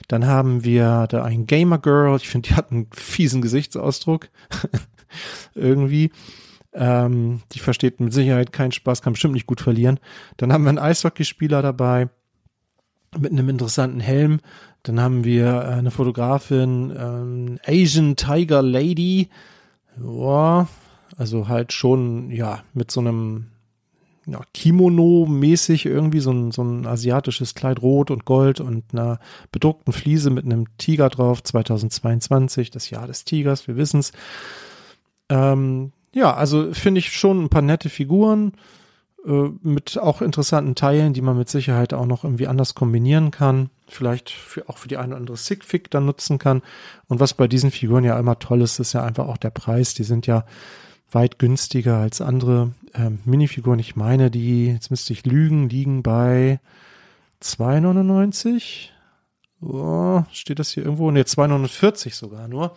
Dann 0.08 0.26
haben 0.26 0.64
wir 0.64 1.06
da 1.08 1.22
ein 1.24 1.46
Gamer 1.46 1.78
Girl. 1.78 2.16
Ich 2.16 2.28
finde, 2.28 2.48
die 2.48 2.54
hat 2.54 2.72
einen 2.72 2.88
fiesen 2.92 3.42
Gesichtsausdruck. 3.42 4.28
Irgendwie. 5.54 6.10
Ähm, 6.72 7.42
die 7.52 7.60
versteht 7.60 8.00
mit 8.00 8.12
Sicherheit 8.12 8.52
keinen 8.52 8.72
Spaß, 8.72 9.00
kann 9.00 9.12
bestimmt 9.12 9.34
nicht 9.34 9.46
gut 9.46 9.60
verlieren. 9.60 10.00
Dann 10.36 10.52
haben 10.52 10.64
wir 10.64 10.70
einen 10.70 10.78
Eishockeyspieler 10.78 11.62
dabei. 11.62 12.08
Mit 13.18 13.32
einem 13.32 13.48
interessanten 13.48 14.00
Helm. 14.00 14.40
Dann 14.82 15.00
haben 15.00 15.24
wir 15.24 15.46
äh, 15.46 15.74
eine 15.74 15.90
Fotografin, 15.90 16.92
ähm, 16.96 17.58
Asian 17.66 18.16
Tiger 18.16 18.62
Lady. 18.62 19.28
Ja, 20.02 20.68
also 21.16 21.48
halt 21.48 21.72
schon, 21.72 22.30
ja, 22.30 22.62
mit 22.72 22.90
so 22.90 23.00
einem 23.00 23.46
ja, 24.26 24.40
Kimono-mäßig 24.54 25.86
irgendwie 25.86 26.20
so 26.20 26.32
ein, 26.32 26.50
so 26.50 26.62
ein 26.62 26.86
asiatisches 26.86 27.54
Kleid 27.54 27.82
rot 27.82 28.10
und 28.10 28.24
gold 28.24 28.60
und 28.60 28.84
einer 28.92 29.18
bedruckten 29.52 29.92
Fliese 29.92 30.30
mit 30.30 30.44
einem 30.44 30.66
Tiger 30.78 31.10
drauf, 31.10 31.42
2022, 31.42 32.70
das 32.70 32.90
Jahr 32.90 33.06
des 33.06 33.24
Tigers, 33.24 33.68
wir 33.68 33.76
wissen's. 33.76 34.12
Ähm, 35.28 35.92
ja, 36.14 36.34
also 36.34 36.72
finde 36.72 37.00
ich 37.00 37.12
schon 37.12 37.44
ein 37.44 37.48
paar 37.48 37.62
nette 37.62 37.88
Figuren 37.88 38.52
mit 39.24 39.98
auch 39.98 40.20
interessanten 40.20 40.74
Teilen, 40.74 41.14
die 41.14 41.22
man 41.22 41.38
mit 41.38 41.48
Sicherheit 41.48 41.94
auch 41.94 42.04
noch 42.04 42.24
irgendwie 42.24 42.46
anders 42.46 42.74
kombinieren 42.74 43.30
kann. 43.30 43.70
Vielleicht 43.88 44.30
für, 44.30 44.68
auch 44.68 44.76
für 44.76 44.88
die 44.88 44.98
eine 44.98 45.08
oder 45.08 45.16
andere 45.16 45.36
Sigfig 45.38 45.90
dann 45.90 46.04
nutzen 46.04 46.38
kann. 46.38 46.62
Und 47.08 47.20
was 47.20 47.32
bei 47.32 47.48
diesen 47.48 47.70
Figuren 47.70 48.04
ja 48.04 48.18
immer 48.18 48.38
toll 48.38 48.60
ist, 48.60 48.78
ist 48.80 48.92
ja 48.92 49.02
einfach 49.02 49.26
auch 49.26 49.38
der 49.38 49.50
Preis. 49.50 49.94
Die 49.94 50.04
sind 50.04 50.26
ja 50.26 50.44
weit 51.10 51.38
günstiger 51.38 51.98
als 51.98 52.20
andere 52.20 52.72
ähm, 52.94 53.20
Minifiguren. 53.24 53.78
Ich 53.78 53.96
meine, 53.96 54.30
die, 54.30 54.66
jetzt 54.66 54.90
müsste 54.90 55.14
ich 55.14 55.24
lügen, 55.24 55.70
liegen 55.70 56.02
bei 56.02 56.60
2,99. 57.42 58.88
Oh, 59.62 60.22
steht 60.32 60.58
das 60.58 60.70
hier 60.70 60.84
irgendwo? 60.84 61.10
Ne, 61.10 61.22
2,49 61.22 62.14
sogar 62.14 62.48
nur. 62.48 62.76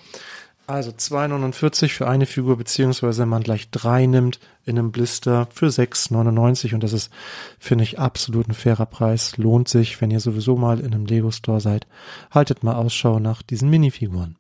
Also 0.68 0.92
2,49 0.92 1.94
für 1.94 2.10
eine 2.10 2.26
Figur, 2.26 2.58
beziehungsweise 2.58 3.22
wenn 3.22 3.30
man 3.30 3.42
gleich 3.42 3.70
drei 3.72 4.06
nimmt 4.06 4.42
in 4.66 4.78
einem 4.78 4.92
Blister 4.92 5.48
für 5.54 5.68
6,99 5.68 6.74
und 6.74 6.84
das 6.84 6.92
ist, 6.92 7.10
finde 7.58 7.86
ich, 7.86 8.00
absolut 8.00 8.50
ein 8.50 8.54
fairer 8.54 8.86
Preis. 8.86 9.38
Lohnt 9.38 9.70
sich, 9.70 10.02
wenn 10.02 10.12
ihr 10.12 10.20
sowieso 10.20 10.58
mal 10.58 10.82
in 10.82 10.94
einem 10.94 11.06
Lego 11.06 11.32
Store 11.32 11.62
seid. 11.62 11.88
Haltet 12.32 12.64
mal 12.64 12.76
Ausschau 12.76 13.20
nach 13.20 13.42
diesen 13.44 13.70
Minifiguren. 13.70 14.36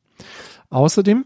Außerdem 0.69 1.23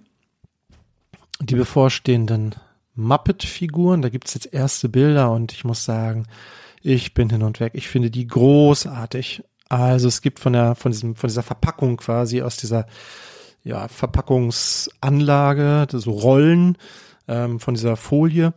die 1.39 1.55
bevorstehenden 1.55 2.53
Muppet-Figuren. 2.93 4.03
Da 4.03 4.09
gibt's 4.09 4.35
jetzt 4.35 4.53
erste 4.53 4.87
Bilder 4.87 5.31
und 5.31 5.51
ich 5.51 5.63
muss 5.63 5.83
sagen, 5.83 6.27
ich 6.83 7.15
bin 7.15 7.31
hin 7.31 7.41
und 7.41 7.59
weg. 7.59 7.73
Ich 7.73 7.87
finde 7.87 8.11
die 8.11 8.27
großartig. 8.27 9.43
Also 9.67 10.07
es 10.07 10.21
gibt 10.21 10.39
von 10.39 10.53
der, 10.53 10.75
von 10.75 10.91
diesem, 10.91 11.15
von 11.15 11.27
dieser 11.27 11.41
Verpackung 11.41 11.97
quasi 11.97 12.43
aus 12.43 12.57
dieser 12.57 12.85
ja, 13.63 13.87
Verpackungsanlage, 13.87 15.87
so 15.91 16.11
Rollen 16.11 16.77
ähm, 17.27 17.59
von 17.59 17.73
dieser 17.73 17.95
Folie. 17.95 18.53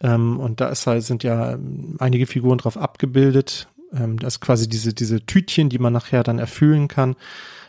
Ähm, 0.00 0.40
und 0.40 0.60
da 0.60 0.68
ist 0.68 0.86
halt, 0.86 1.04
sind 1.04 1.22
ja 1.22 1.52
ähm, 1.52 1.96
einige 1.98 2.26
Figuren 2.26 2.58
drauf 2.58 2.76
abgebildet. 2.76 3.68
Ähm, 3.94 4.18
das 4.18 4.34
ist 4.34 4.40
quasi 4.40 4.68
diese, 4.68 4.92
diese 4.92 5.24
Tütchen, 5.24 5.68
die 5.68 5.78
man 5.78 5.92
nachher 5.92 6.22
dann 6.22 6.38
erfüllen 6.38 6.88
kann. 6.88 7.16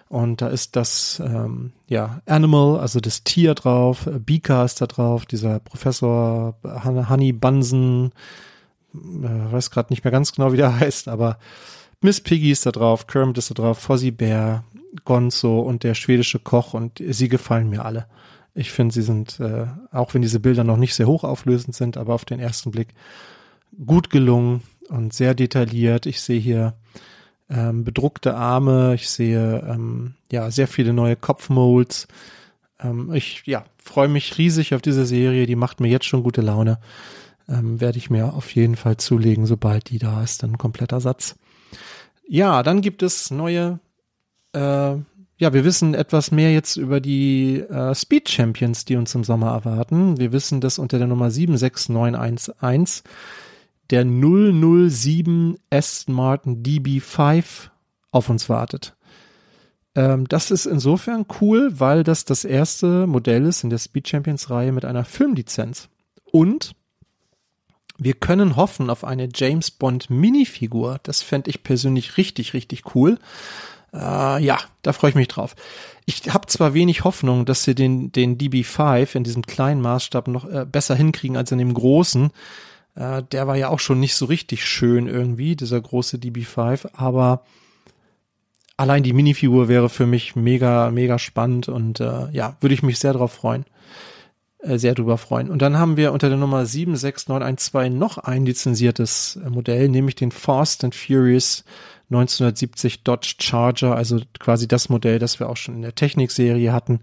Und 0.09 0.41
da 0.41 0.47
ist 0.47 0.75
das 0.75 1.21
ähm, 1.25 1.71
ja 1.87 2.21
Animal, 2.27 2.79
also 2.79 2.99
das 2.99 3.23
Tier 3.23 3.55
drauf, 3.55 4.07
Beaker 4.23 4.63
ist 4.63 4.79
da 4.79 4.85
drauf, 4.85 5.25
dieser 5.25 5.59
Professor 5.59 6.55
Honey 6.63 7.33
Bunsen, 7.33 8.11
äh, 8.93 9.51
weiß 9.51 9.71
gerade 9.71 9.91
nicht 9.91 10.03
mehr 10.03 10.11
ganz 10.11 10.31
genau, 10.31 10.53
wie 10.53 10.57
der 10.57 10.75
heißt, 10.79 11.07
aber 11.07 11.39
Miss 12.01 12.21
Piggy 12.21 12.51
ist 12.51 12.67
da 12.67 12.71
drauf, 12.71 13.07
Kermit 13.07 13.39
ist 13.39 13.49
da 13.49 13.55
drauf, 13.55 13.79
Fozzie 13.79 14.11
Bear, 14.11 14.65
Gonzo 15.06 15.60
und 15.60 15.84
der 15.84 15.95
schwedische 15.95 16.39
Koch 16.39 16.73
und 16.73 17.01
sie 17.06 17.29
gefallen 17.29 17.69
mir 17.69 17.86
alle. 17.86 18.08
Ich 18.56 18.71
finde, 18.71 18.93
sie 18.93 19.01
sind, 19.01 19.39
äh, 19.39 19.65
auch 19.91 20.13
wenn 20.13 20.21
diese 20.21 20.39
Bilder 20.39 20.63
noch 20.63 20.77
nicht 20.77 20.93
sehr 20.93 21.08
hochauflösend 21.08 21.75
sind, 21.75 21.97
aber 21.97 22.13
auf 22.13 22.25
den 22.25 22.39
ersten 22.39 22.71
Blick 22.71 22.89
gut 23.86 24.10
gelungen 24.10 24.62
und 24.89 25.13
sehr 25.13 25.34
detailliert. 25.34 26.06
Ich 26.06 26.21
sehe 26.21 26.39
hier 26.39 26.75
ähm, 27.49 27.84
bedruckte 27.84 28.36
Arme, 28.36 28.93
ich 28.95 29.10
sehe 29.10 29.65
ähm, 29.67 30.13
ja 30.32 30.51
sehr 30.51 30.67
viele 30.67 30.93
neue 30.93 31.15
Kopfmolds. 31.15 32.08
Ähm, 32.79 33.12
ich 33.13 33.43
ja 33.45 33.65
freue 33.77 34.08
mich 34.08 34.38
riesig 34.38 34.75
auf 34.75 34.82
diese 34.82 35.06
Serie, 35.06 35.47
die 35.47 35.56
macht 35.56 35.79
mir 35.79 35.89
jetzt 35.89 36.06
schon 36.06 36.23
gute 36.23 36.41
Laune. 36.41 36.79
Ähm, 37.49 37.82
Werde 37.82 37.97
ich 37.97 38.10
mir 38.10 38.34
auf 38.34 38.53
jeden 38.56 38.75
Fall 38.75 38.97
zulegen, 38.97 39.45
sobald 39.45 39.89
die 39.89 39.97
da 39.99 40.23
ist, 40.23 40.43
dann 40.43 40.51
ein 40.51 40.58
kompletter 40.58 41.01
Satz. 41.01 41.36
Ja, 42.27 42.63
dann 42.63 42.82
gibt 42.82 43.03
es 43.03 43.32
neue 43.32 43.79
äh, 44.53 44.95
ja, 45.37 45.53
wir 45.53 45.65
wissen 45.65 45.93
etwas 45.93 46.31
mehr 46.31 46.53
jetzt 46.53 46.77
über 46.77 47.01
die 47.01 47.59
äh, 47.59 47.93
Speed 47.93 48.29
Champions, 48.29 48.85
die 48.85 48.95
uns 48.95 49.13
im 49.15 49.23
Sommer 49.23 49.51
erwarten. 49.51 50.17
Wir 50.17 50.31
wissen, 50.31 50.61
dass 50.61 50.79
unter 50.79 50.99
der 50.99 51.07
Nummer 51.07 51.31
76911 51.31 53.03
der 53.89 54.05
007 54.05 55.57
Aston 55.69 56.15
Martin 56.15 56.63
DB5 56.63 57.43
auf 58.11 58.29
uns 58.29 58.47
wartet. 58.47 58.95
Ähm, 59.95 60.27
das 60.27 60.51
ist 60.51 60.65
insofern 60.65 61.25
cool, 61.41 61.79
weil 61.79 62.03
das 62.03 62.25
das 62.25 62.45
erste 62.45 63.07
Modell 63.07 63.45
ist 63.45 63.63
in 63.63 63.69
der 63.69 63.79
Speed 63.79 64.07
Champions 64.07 64.49
Reihe 64.49 64.71
mit 64.71 64.85
einer 64.85 65.05
Filmlizenz. 65.05 65.89
Und 66.31 66.75
wir 67.97 68.13
können 68.13 68.55
hoffen 68.55 68.89
auf 68.89 69.03
eine 69.03 69.29
James 69.33 69.71
Bond 69.71 70.09
Minifigur. 70.09 70.99
Das 71.03 71.21
fände 71.21 71.49
ich 71.49 71.63
persönlich 71.63 72.17
richtig, 72.17 72.53
richtig 72.53 72.95
cool. 72.95 73.19
Äh, 73.93 74.43
ja, 74.43 74.60
da 74.82 74.93
freue 74.93 75.10
ich 75.10 75.15
mich 75.15 75.27
drauf. 75.27 75.56
Ich 76.06 76.34
habe 76.34 76.47
zwar 76.47 76.73
wenig 76.73 77.03
Hoffnung, 77.03 77.45
dass 77.45 77.63
sie 77.63 77.75
den, 77.75 78.12
den 78.12 78.38
DB5 78.38 79.15
in 79.15 79.23
diesem 79.23 79.43
kleinen 79.43 79.82
Maßstab 79.82 80.27
noch 80.27 80.49
äh, 80.49 80.65
besser 80.65 80.95
hinkriegen 80.95 81.38
als 81.38 81.51
in 81.51 81.60
dem 81.60 81.73
großen. 81.73 82.32
Äh, 82.95 83.23
der 83.32 83.47
war 83.47 83.56
ja 83.56 83.69
auch 83.69 83.79
schon 83.79 83.99
nicht 83.99 84.15
so 84.15 84.25
richtig 84.25 84.65
schön 84.65 85.08
irgendwie, 85.08 85.56
dieser 85.56 85.79
große 85.79 86.17
DB5, 86.17 86.89
aber 86.93 87.43
allein 88.75 89.03
die 89.03 89.13
Minifigur 89.13 89.67
wäre 89.67 89.89
für 89.89 90.08
mich 90.08 90.36
mega, 90.36 90.89
mega 90.91 91.19
spannend 91.19 91.69
und 91.69 91.99
äh, 91.99 92.29
ja, 92.32 92.58
würde 92.60 92.73
ich 92.73 92.84
mich 92.84 92.99
sehr 92.99 93.13
drauf 93.13 93.32
freuen. 93.32 93.65
Äh, 94.63 94.77
sehr 94.77 94.95
drüber 94.95 95.17
freuen. 95.17 95.49
Und 95.49 95.62
dann 95.62 95.77
haben 95.77 95.97
wir 95.97 96.13
unter 96.13 96.29
der 96.29 96.38
Nummer 96.38 96.65
76912 96.65 97.93
noch 97.93 98.17
ein 98.17 98.45
lizenziertes 98.45 99.39
Modell, 99.49 99.89
nämlich 99.89 100.15
den 100.15 100.32
Fast 100.32 100.84
and 100.84 100.95
Furious 100.95 101.65
1970 102.13 103.04
Dodge 103.04 103.36
Charger, 103.39 103.95
also 103.95 104.19
quasi 104.39 104.67
das 104.67 104.89
Modell, 104.89 105.19
das 105.19 105.39
wir 105.39 105.49
auch 105.49 105.58
schon 105.58 105.76
in 105.76 105.82
der 105.82 105.95
Technikserie 105.95 106.71
hatten. 106.71 106.99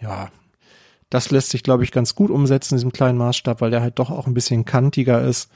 Ja, 0.00 0.30
das 1.10 1.30
lässt 1.30 1.50
sich, 1.50 1.62
glaube 1.62 1.84
ich, 1.84 1.92
ganz 1.92 2.14
gut 2.14 2.30
umsetzen 2.30 2.74
in 2.74 2.78
diesem 2.78 2.92
kleinen 2.92 3.18
Maßstab, 3.18 3.60
weil 3.60 3.70
der 3.70 3.80
halt 3.80 3.98
doch 3.98 4.10
auch 4.10 4.26
ein 4.26 4.34
bisschen 4.34 4.64
kantiger 4.64 5.22
ist. 5.22 5.50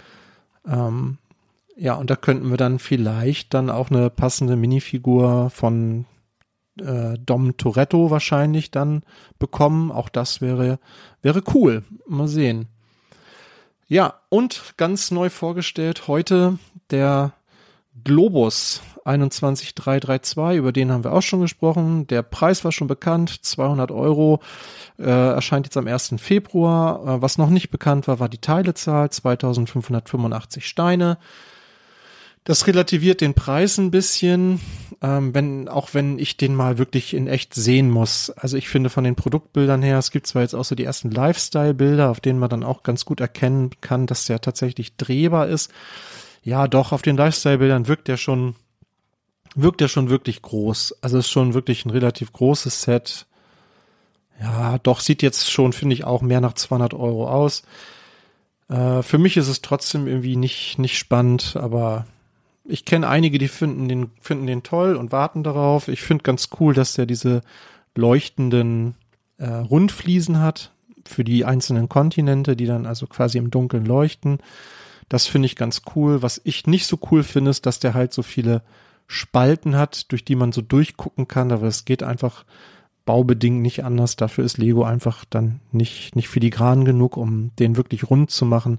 Ähm, 0.67 1.19
ja, 1.77 1.95
und 1.95 2.11
da 2.11 2.17
könnten 2.17 2.51
wir 2.51 2.57
dann 2.57 2.79
vielleicht 2.79 3.55
dann 3.55 3.71
auch 3.71 3.91
eine 3.91 4.11
passende 4.11 4.57
Minifigur 4.57 5.51
von 5.51 6.07
äh, 6.81 7.19
Dom 7.19 7.57
Toretto 7.57 8.11
wahrscheinlich 8.11 8.71
dann 8.71 9.03
bekommen. 9.39 9.91
Auch 9.91 10.09
das 10.09 10.41
wäre, 10.41 10.79
wäre 11.21 11.43
cool. 11.55 11.83
Mal 12.07 12.29
sehen. 12.29 12.69
Ja, 13.89 14.15
und 14.31 14.75
ganz 14.79 15.11
neu 15.11 15.29
vorgestellt 15.29 16.09
heute 16.09 16.59
der 16.91 17.33
Globus 18.05 18.81
21332, 19.05 20.59
über 20.59 20.73
den 20.73 20.91
haben 20.91 21.05
wir 21.05 21.13
auch 21.13 21.23
schon 21.23 21.41
gesprochen. 21.41 22.07
Der 22.07 22.23
Preis 22.23 22.65
war 22.65 22.73
schon 22.73 22.89
bekannt, 22.89 23.45
200 23.45 23.91
Euro, 23.91 24.41
äh, 24.99 25.05
erscheint 25.05 25.67
jetzt 25.67 25.77
am 25.77 25.87
1. 25.87 26.15
Februar. 26.19 27.03
Äh, 27.07 27.23
was 27.23 27.39
noch 27.39 27.51
nicht 27.51 27.71
bekannt 27.71 28.09
war, 28.09 28.19
war 28.19 28.29
die 28.29 28.39
Teilezahl, 28.39 29.11
2585 29.11 30.67
Steine. 30.67 31.19
Das 32.45 32.67
relativiert 32.67 33.21
den 33.21 33.35
Preis 33.35 33.79
ein 33.79 33.93
bisschen, 33.93 34.61
ähm, 35.01 35.33
wenn, 35.33 35.69
auch 35.69 35.95
wenn 35.95 36.19
ich 36.19 36.37
den 36.37 36.57
mal 36.57 36.77
wirklich 36.77 37.15
in 37.15 37.29
echt 37.29 37.55
sehen 37.55 37.89
muss. 37.89 38.31
Also 38.31 38.57
ich 38.57 38.69
finde 38.69 38.91
von 38.91 39.05
den 39.05 39.15
Produktbildern 39.15 39.81
her, 39.81 39.99
es 39.99 40.11
gibt 40.11 40.27
zwar 40.27 40.43
jetzt 40.43 40.55
auch 40.55 40.65
so 40.65 40.75
die 40.75 40.83
ersten 40.83 41.13
Lifestyle-Bilder, 41.13 42.11
auf 42.11 42.19
denen 42.19 42.41
man 42.41 42.51
dann 42.51 42.65
auch 42.65 42.83
ganz 42.83 43.05
gut 43.05 43.21
erkennen 43.21 43.71
kann, 43.81 44.07
dass 44.07 44.25
der 44.25 44.41
tatsächlich 44.41 44.97
drehbar 44.97 45.47
ist. 45.47 45.71
Ja, 46.43 46.67
doch, 46.69 46.93
auf 46.93 47.03
den 47.03 47.17
Lifestyle-Bildern 47.17 47.89
wirkt 47.89 48.09
der 48.09 48.17
schon 48.17 48.57
wirkt 49.55 49.81
ja 49.81 49.89
schon 49.89 50.11
wirklich 50.11 50.43
groß. 50.43 50.97
Also 51.03 51.19
ist 51.19 51.31
schon 51.31 51.55
wirklich 51.55 51.85
ein 51.85 51.91
relativ 51.91 52.33
großes 52.33 52.83
Set. 52.83 53.27
Ja, 54.41 54.79
doch 54.79 55.01
sieht 55.01 55.23
jetzt 55.23 55.51
schon, 55.51 55.73
finde 55.73 55.95
ich, 55.95 56.05
auch 56.05 56.23
mehr 56.23 56.41
nach 56.41 56.55
200 56.55 56.95
Euro 56.95 57.29
aus. 57.29 57.63
Äh, 58.69 59.03
für 59.03 59.19
mich 59.19 59.37
ist 59.37 59.49
es 59.49 59.63
trotzdem 59.63 60.07
irgendwie 60.07 60.37
nicht, 60.37 60.79
nicht 60.79 60.99
spannend, 60.99 61.57
aber 61.57 62.07
ich 62.65 62.85
kenne 62.85 63.09
einige, 63.09 63.39
die 63.39 63.49
finden 63.49 63.89
den, 63.89 64.11
finden 64.21 64.47
den 64.47 64.63
toll 64.63 64.97
und 64.97 65.13
warten 65.13 65.43
darauf. 65.43 65.89
Ich 65.89 66.03
finde 66.03 66.23
ganz 66.23 66.49
cool, 66.59 66.75
dass 66.75 66.95
der 66.95 67.07
diese 67.07 67.43
leuchtenden 67.95 68.95
äh, 69.39 69.47
Rundfliesen 69.47 70.41
hat 70.41 70.73
für 71.05 71.25
die 71.25 71.45
einzelnen 71.45 71.89
Kontinente, 71.89 72.57
die 72.57 72.67
dann 72.67 72.87
also 72.87 73.07
quasi 73.07 73.39
im 73.39 73.51
Dunkeln 73.51 73.85
leuchten. 73.85 74.39
Das 75.13 75.27
finde 75.27 75.45
ich 75.45 75.57
ganz 75.57 75.83
cool. 75.95 76.23
Was 76.23 76.41
ich 76.43 76.67
nicht 76.67 76.87
so 76.87 76.99
cool 77.11 77.23
finde, 77.23 77.51
ist, 77.51 77.67
dass 77.67 77.79
der 77.79 77.93
halt 77.93 78.15
so 78.15 78.23
viele 78.23 78.63
Spalten 79.07 79.77
hat, 79.77 80.11
durch 80.11 80.25
die 80.25 80.37
man 80.37 80.53
so 80.53 80.63
durchgucken 80.63 81.29
kann, 81.29 81.53
aber 81.53 81.67
es 81.67 81.85
geht 81.85 82.03
einfach 82.03 82.47
baubedingt 83.05 83.61
nicht 83.61 83.85
anders. 83.85 84.17
Dafür 84.17 84.43
ist 84.43 84.57
Lego 84.57 84.85
einfach 84.85 85.27
dann 85.29 85.61
nicht, 85.71 86.17
nicht 86.17 86.31
filigran 86.31 86.87
genug, 86.87 87.19
um 87.19 87.51
den 87.59 87.77
wirklich 87.77 88.09
rund 88.09 88.31
zu 88.31 88.47
machen. 88.47 88.79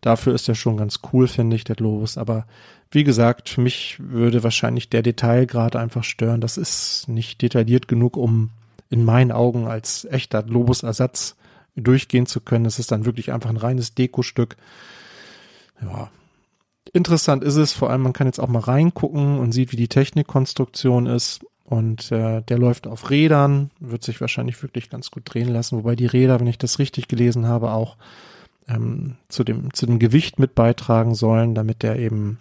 Dafür 0.00 0.34
ist 0.34 0.48
er 0.48 0.56
schon 0.56 0.76
ganz 0.76 0.98
cool, 1.12 1.28
finde 1.28 1.54
ich, 1.54 1.62
der 1.62 1.76
Globus. 1.76 2.18
Aber 2.18 2.48
wie 2.90 3.04
gesagt, 3.04 3.48
für 3.48 3.60
mich 3.60 3.98
würde 4.00 4.42
wahrscheinlich 4.42 4.90
der 4.90 5.02
Detailgrad 5.02 5.76
einfach 5.76 6.02
stören. 6.02 6.40
Das 6.40 6.56
ist 6.56 7.04
nicht 7.06 7.40
detailliert 7.40 7.86
genug, 7.86 8.16
um 8.16 8.50
in 8.90 9.04
meinen 9.04 9.30
Augen 9.30 9.68
als 9.68 10.08
echter 10.10 10.42
Globus-Ersatz 10.42 11.36
durchgehen 11.76 12.26
zu 12.26 12.40
können. 12.40 12.64
Es 12.64 12.80
ist 12.80 12.90
dann 12.90 13.04
wirklich 13.04 13.30
einfach 13.32 13.50
ein 13.50 13.56
reines 13.56 13.94
Dekostück. 13.94 14.56
Ja. 15.82 16.10
Interessant 16.92 17.44
ist 17.44 17.56
es, 17.56 17.72
vor 17.72 17.90
allem 17.90 18.02
man 18.02 18.12
kann 18.12 18.26
jetzt 18.26 18.38
auch 18.38 18.48
mal 18.48 18.60
reingucken 18.60 19.38
und 19.38 19.52
sieht, 19.52 19.72
wie 19.72 19.76
die 19.76 19.88
Technikkonstruktion 19.88 21.06
ist. 21.06 21.44
Und 21.64 22.10
äh, 22.12 22.40
der 22.40 22.58
läuft 22.58 22.86
auf 22.86 23.10
Rädern, 23.10 23.70
wird 23.78 24.02
sich 24.02 24.22
wahrscheinlich 24.22 24.62
wirklich 24.62 24.88
ganz 24.88 25.10
gut 25.10 25.24
drehen 25.26 25.48
lassen, 25.48 25.76
wobei 25.76 25.96
die 25.96 26.06
Räder, 26.06 26.40
wenn 26.40 26.46
ich 26.46 26.56
das 26.56 26.78
richtig 26.78 27.08
gelesen 27.08 27.46
habe, 27.46 27.72
auch 27.72 27.98
ähm, 28.68 29.16
zu, 29.28 29.44
dem, 29.44 29.74
zu 29.74 29.84
dem 29.84 29.98
Gewicht 29.98 30.38
mit 30.38 30.54
beitragen 30.54 31.14
sollen, 31.14 31.54
damit 31.54 31.82
der 31.82 31.98
eben 31.98 32.38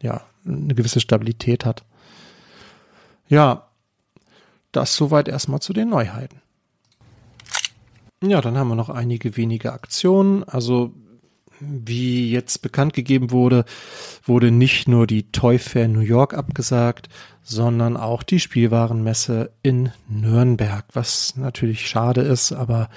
ja 0.00 0.22
eine 0.46 0.74
gewisse 0.74 1.00
Stabilität 1.00 1.64
hat. 1.64 1.84
Ja, 3.28 3.66
das 4.70 4.94
soweit 4.94 5.26
erstmal 5.26 5.60
zu 5.60 5.72
den 5.72 5.88
Neuheiten. 5.88 6.40
Ja, 8.22 8.40
dann 8.40 8.56
haben 8.56 8.68
wir 8.68 8.76
noch 8.76 8.90
einige 8.90 9.36
wenige 9.36 9.72
Aktionen. 9.72 10.44
Also 10.44 10.92
wie 11.60 12.30
jetzt 12.30 12.62
bekannt 12.62 12.94
gegeben 12.94 13.30
wurde, 13.30 13.64
wurde 14.24 14.50
nicht 14.50 14.88
nur 14.88 15.06
die 15.06 15.30
Toy 15.30 15.58
Fair 15.58 15.88
New 15.88 16.00
York 16.00 16.34
abgesagt, 16.34 17.08
sondern 17.42 17.96
auch 17.96 18.22
die 18.22 18.40
Spielwarenmesse 18.40 19.50
in 19.62 19.92
Nürnberg, 20.08 20.84
was 20.92 21.36
natürlich 21.36 21.88
schade 21.88 22.22
ist, 22.22 22.52
aber 22.52 22.88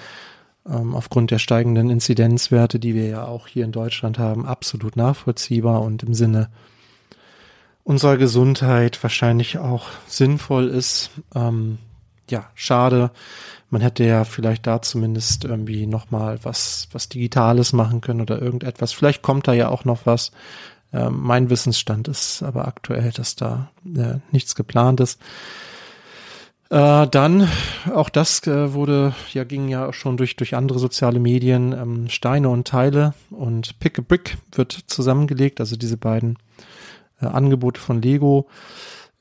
ähm, 0.66 0.94
aufgrund 0.94 1.30
der 1.30 1.38
steigenden 1.38 1.90
Inzidenzwerte, 1.90 2.78
die 2.78 2.94
wir 2.94 3.06
ja 3.06 3.24
auch 3.26 3.46
hier 3.48 3.64
in 3.64 3.72
Deutschland 3.72 4.18
haben, 4.18 4.46
absolut 4.46 4.96
nachvollziehbar 4.96 5.82
und 5.82 6.02
im 6.02 6.14
Sinne 6.14 6.50
unserer 7.82 8.16
Gesundheit 8.16 9.02
wahrscheinlich 9.02 9.58
auch 9.58 9.88
sinnvoll 10.06 10.68
ist. 10.68 11.10
Ähm, 11.34 11.78
ja, 12.30 12.50
schade. 12.54 13.10
Man 13.70 13.80
hätte 13.82 14.04
ja 14.04 14.24
vielleicht 14.24 14.66
da 14.66 14.82
zumindest 14.82 15.44
irgendwie 15.44 15.86
nochmal 15.86 16.38
was, 16.42 16.88
was 16.92 17.08
Digitales 17.08 17.72
machen 17.72 18.00
können 18.00 18.20
oder 18.20 18.40
irgendetwas. 18.40 18.92
Vielleicht 18.92 19.22
kommt 19.22 19.48
da 19.48 19.52
ja 19.52 19.68
auch 19.68 19.84
noch 19.84 20.06
was. 20.06 20.32
Ähm, 20.92 21.20
mein 21.20 21.50
Wissensstand 21.50 22.08
ist 22.08 22.42
aber 22.42 22.68
aktuell, 22.68 23.10
dass 23.10 23.34
da 23.34 23.70
äh, 23.84 24.18
nichts 24.30 24.54
geplant 24.54 25.00
ist. 25.00 25.20
Äh, 26.70 27.06
dann, 27.08 27.48
auch 27.92 28.08
das 28.08 28.46
äh, 28.46 28.72
wurde, 28.72 29.14
ja, 29.32 29.44
ging 29.44 29.68
ja 29.68 29.92
schon 29.92 30.16
durch, 30.16 30.36
durch 30.36 30.54
andere 30.54 30.78
soziale 30.78 31.20
Medien, 31.20 31.72
ähm, 31.72 32.08
Steine 32.08 32.48
und 32.48 32.66
Teile 32.66 33.14
und 33.30 33.78
Pick 33.80 33.98
a 33.98 34.02
Brick 34.02 34.38
wird 34.52 34.72
zusammengelegt, 34.86 35.60
also 35.60 35.76
diese 35.76 35.96
beiden 35.96 36.38
äh, 37.20 37.26
Angebote 37.26 37.80
von 37.80 38.00
Lego. 38.00 38.48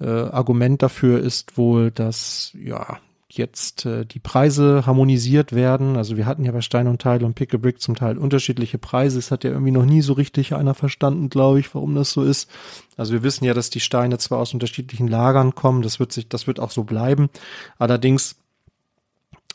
Äh, 0.03 0.29
Argument 0.31 0.81
dafür 0.81 1.19
ist 1.19 1.57
wohl, 1.57 1.91
dass 1.91 2.51
ja 2.53 2.99
jetzt 3.37 3.85
äh, 3.85 4.05
die 4.05 4.19
Preise 4.19 4.85
harmonisiert 4.85 5.53
werden. 5.53 5.97
Also 5.97 6.17
wir 6.17 6.25
hatten 6.25 6.45
ja 6.45 6.51
bei 6.51 6.61
Stein 6.61 6.87
und 6.87 7.01
Teil 7.01 7.23
und 7.23 7.33
Pick 7.33 7.53
a 7.53 7.57
Brick 7.57 7.81
zum 7.81 7.95
Teil 7.95 8.17
unterschiedliche 8.17 8.77
Preise. 8.77 9.17
Es 9.19 9.31
hat 9.31 9.43
ja 9.43 9.51
irgendwie 9.51 9.71
noch 9.71 9.85
nie 9.85 10.01
so 10.01 10.13
richtig 10.13 10.53
einer 10.53 10.73
verstanden, 10.73 11.29
glaube 11.29 11.59
ich, 11.59 11.73
warum 11.73 11.95
das 11.95 12.11
so 12.11 12.23
ist. 12.23 12.49
Also 12.95 13.13
wir 13.13 13.23
wissen 13.23 13.45
ja, 13.45 13.53
dass 13.53 13.69
die 13.69 13.79
Steine 13.79 14.17
zwar 14.17 14.39
aus 14.39 14.53
unterschiedlichen 14.53 15.07
Lagern 15.07 15.55
kommen. 15.55 15.81
Das 15.81 15.99
wird 15.99 16.11
sich, 16.11 16.29
das 16.29 16.47
wird 16.47 16.59
auch 16.59 16.71
so 16.71 16.83
bleiben. 16.83 17.29
Allerdings 17.77 18.35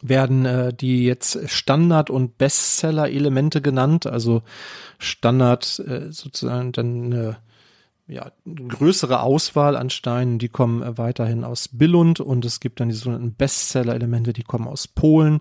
werden 0.01 0.45
äh, 0.45 0.73
die 0.73 1.05
jetzt 1.05 1.49
Standard- 1.49 2.11
und 2.11 2.39
Bestseller-Elemente 2.39 3.61
genannt. 3.61 4.07
Also 4.07 4.43
Standard 4.99 5.81
äh, 5.87 6.13
sozusagen 6.13 6.73
dann 6.73 7.13
äh, 7.13 7.35
ja, 8.09 8.33
größere 8.47 9.21
Auswahl 9.21 9.77
an 9.77 9.91
Steinen, 9.91 10.39
die 10.39 10.49
kommen 10.49 10.83
äh, 10.83 10.97
weiterhin 10.99 11.45
aus 11.45 11.69
Billund 11.69 12.21
und 12.21 12.45
es 12.45 12.59
gibt 12.59 12.81
dann 12.81 12.89
die 12.89 12.95
sogenannten 12.95 13.35
Bestseller-Elemente, 13.35 14.33
die 14.33 14.43
kommen 14.43 14.67
aus 14.67 14.89
Polen. 14.89 15.41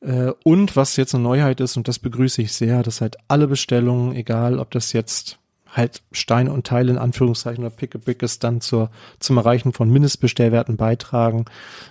Äh, 0.00 0.32
und 0.44 0.76
was 0.76 0.96
jetzt 0.96 1.14
eine 1.14 1.24
Neuheit 1.24 1.60
ist, 1.60 1.76
und 1.76 1.88
das 1.88 1.98
begrüße 1.98 2.42
ich 2.42 2.52
sehr, 2.52 2.82
dass 2.82 3.00
halt 3.00 3.16
alle 3.28 3.48
Bestellungen, 3.48 4.14
egal 4.14 4.58
ob 4.58 4.70
das 4.70 4.92
jetzt 4.92 5.38
halt 5.72 6.02
Steine 6.12 6.52
und 6.52 6.66
Teile 6.66 6.92
in 6.92 6.98
Anführungszeichen 6.98 7.64
oder 7.64 7.74
Pick 7.74 7.94
a 7.94 7.98
Brick 7.98 8.22
ist, 8.22 8.44
dann 8.44 8.60
zur, 8.60 8.90
zum 9.18 9.38
Erreichen 9.38 9.72
von 9.72 9.90
Mindestbestellwerten 9.90 10.76
beitragen, 10.76 11.46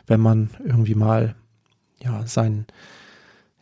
wenn 0.07 0.19
man 0.19 0.51
irgendwie 0.63 0.95
mal 0.95 1.35
ja 2.03 2.25
sein 2.25 2.65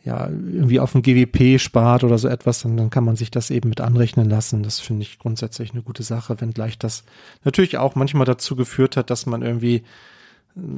ja, 0.04 0.28
irgendwie 0.28 0.80
auf 0.80 0.92
dem 0.92 1.02
GWP 1.02 1.60
spart 1.60 2.04
oder 2.04 2.18
so 2.18 2.28
etwas, 2.28 2.62
dann, 2.62 2.76
dann 2.76 2.90
kann 2.90 3.06
man 3.06 3.16
sich 3.16 3.32
das 3.32 3.50
eben 3.50 3.70
mit 3.70 3.80
anrechnen 3.80 4.30
lassen. 4.30 4.62
Das 4.62 4.80
finde 4.80 5.04
ich 5.04 5.18
grundsätzlich 5.18 5.72
eine 5.72 5.82
gute 5.82 6.04
Sache, 6.04 6.42
wenngleich 6.42 6.78
das 6.78 7.06
natürlich 7.46 7.78
auch 7.78 7.96
manchmal 7.96 8.26
dazu 8.26 8.56
geführt 8.56 8.98
hat, 8.98 9.10
dass 9.10 9.26
man 9.26 9.42
irgendwie 9.42 9.84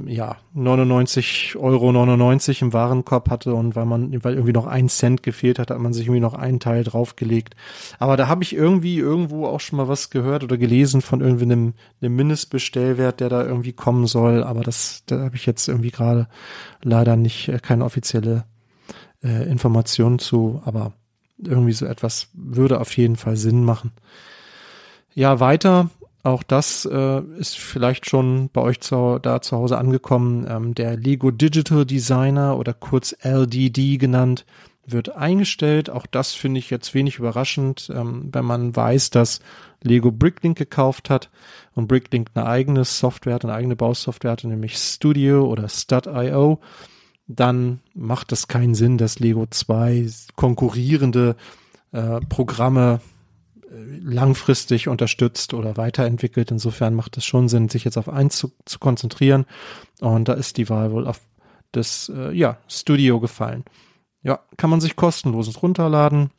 ja, 0.05 0.37
99 0.53 1.57
Euro 1.57 1.91
99 1.91 2.61
im 2.61 2.71
Warenkorb 2.71 3.29
hatte 3.29 3.53
und 3.53 3.75
weil 3.75 3.85
man, 3.85 4.23
weil 4.23 4.35
irgendwie 4.35 4.53
noch 4.53 4.67
ein 4.67 4.87
Cent 4.87 5.21
gefehlt 5.21 5.59
hat, 5.59 5.69
hat 5.69 5.79
man 5.79 5.91
sich 5.91 6.05
irgendwie 6.05 6.21
noch 6.21 6.33
einen 6.33 6.61
Teil 6.61 6.85
draufgelegt. 6.85 7.55
Aber 7.99 8.15
da 8.15 8.29
habe 8.29 8.43
ich 8.43 8.55
irgendwie 8.55 8.99
irgendwo 8.99 9.47
auch 9.47 9.59
schon 9.59 9.77
mal 9.77 9.89
was 9.89 10.11
gehört 10.11 10.45
oder 10.45 10.57
gelesen 10.57 11.01
von 11.01 11.19
irgendwie 11.19 11.43
einem, 11.43 11.73
einem 12.01 12.15
Mindestbestellwert, 12.15 13.19
der 13.19 13.27
da 13.27 13.43
irgendwie 13.43 13.73
kommen 13.73 14.07
soll. 14.07 14.43
Aber 14.43 14.61
das, 14.61 15.03
da 15.07 15.19
habe 15.19 15.35
ich 15.35 15.45
jetzt 15.45 15.67
irgendwie 15.67 15.91
gerade 15.91 16.29
leider 16.81 17.17
nicht 17.17 17.49
äh, 17.49 17.59
keine 17.59 17.83
offizielle 17.83 18.45
äh, 19.25 19.49
Informationen 19.49 20.19
zu, 20.19 20.61
aber 20.63 20.93
irgendwie 21.37 21.73
so 21.73 21.85
etwas 21.85 22.29
würde 22.33 22.79
auf 22.79 22.95
jeden 22.95 23.15
Fall 23.15 23.35
Sinn 23.35 23.65
machen. 23.65 23.91
Ja, 25.13 25.39
weiter, 25.39 25.89
auch 26.23 26.43
das 26.43 26.85
äh, 26.91 27.21
ist 27.37 27.57
vielleicht 27.57 28.09
schon 28.09 28.49
bei 28.51 28.61
euch 28.61 28.81
zu, 28.81 29.19
da 29.21 29.41
zu 29.41 29.57
Hause 29.57 29.77
angekommen. 29.77 30.45
Ähm, 30.49 30.75
der 30.75 30.97
Lego 30.97 31.31
Digital 31.31 31.85
Designer 31.85 32.57
oder 32.57 32.73
kurz 32.73 33.15
LDD 33.21 33.97
genannt, 33.97 34.45
wird 34.87 35.15
eingestellt. 35.15 35.89
Auch 35.89 36.05
das 36.05 36.33
finde 36.33 36.59
ich 36.59 36.69
jetzt 36.69 36.93
wenig 36.93 37.19
überraschend, 37.19 37.91
ähm, 37.93 38.29
wenn 38.31 38.45
man 38.45 38.75
weiß, 38.75 39.09
dass 39.09 39.39
Lego 39.81 40.11
Bricklink 40.11 40.57
gekauft 40.57 41.09
hat 41.09 41.29
und 41.73 41.87
Bricklink 41.87 42.29
eine 42.33 42.45
eigene 42.45 42.85
Software 42.85 43.35
hat, 43.35 43.45
eine 43.45 43.53
eigene 43.53 43.75
Bausoftware 43.75 44.31
hat, 44.31 44.43
nämlich 44.43 44.77
Studio 44.77 45.45
oder 45.45 45.69
Stud.io 45.69 46.59
dann 47.27 47.79
macht 47.93 48.31
es 48.31 48.47
keinen 48.47 48.75
Sinn, 48.75 48.97
dass 48.97 49.19
Lego 49.19 49.45
zwei 49.47 50.07
konkurrierende 50.35 51.35
äh, 51.91 52.19
Programme 52.29 53.01
äh, 53.63 53.75
langfristig 54.01 54.87
unterstützt 54.87 55.53
oder 55.53 55.77
weiterentwickelt. 55.77 56.51
Insofern 56.51 56.93
macht 56.93 57.17
es 57.17 57.25
schon 57.25 57.49
Sinn, 57.49 57.69
sich 57.69 57.83
jetzt 57.83 57.97
auf 57.97 58.09
eins 58.09 58.37
zu, 58.37 58.51
zu 58.65 58.79
konzentrieren. 58.79 59.45
Und 60.01 60.27
da 60.27 60.33
ist 60.33 60.57
die 60.57 60.69
Wahl 60.69 60.91
wohl 60.91 61.07
auf 61.07 61.21
das 61.71 62.11
äh, 62.15 62.31
ja, 62.31 62.57
Studio 62.67 63.19
gefallen. 63.19 63.63
Ja, 64.21 64.39
kann 64.57 64.69
man 64.69 64.81
sich 64.81 64.95
kostenlos 64.95 65.61
runterladen, 65.61 66.31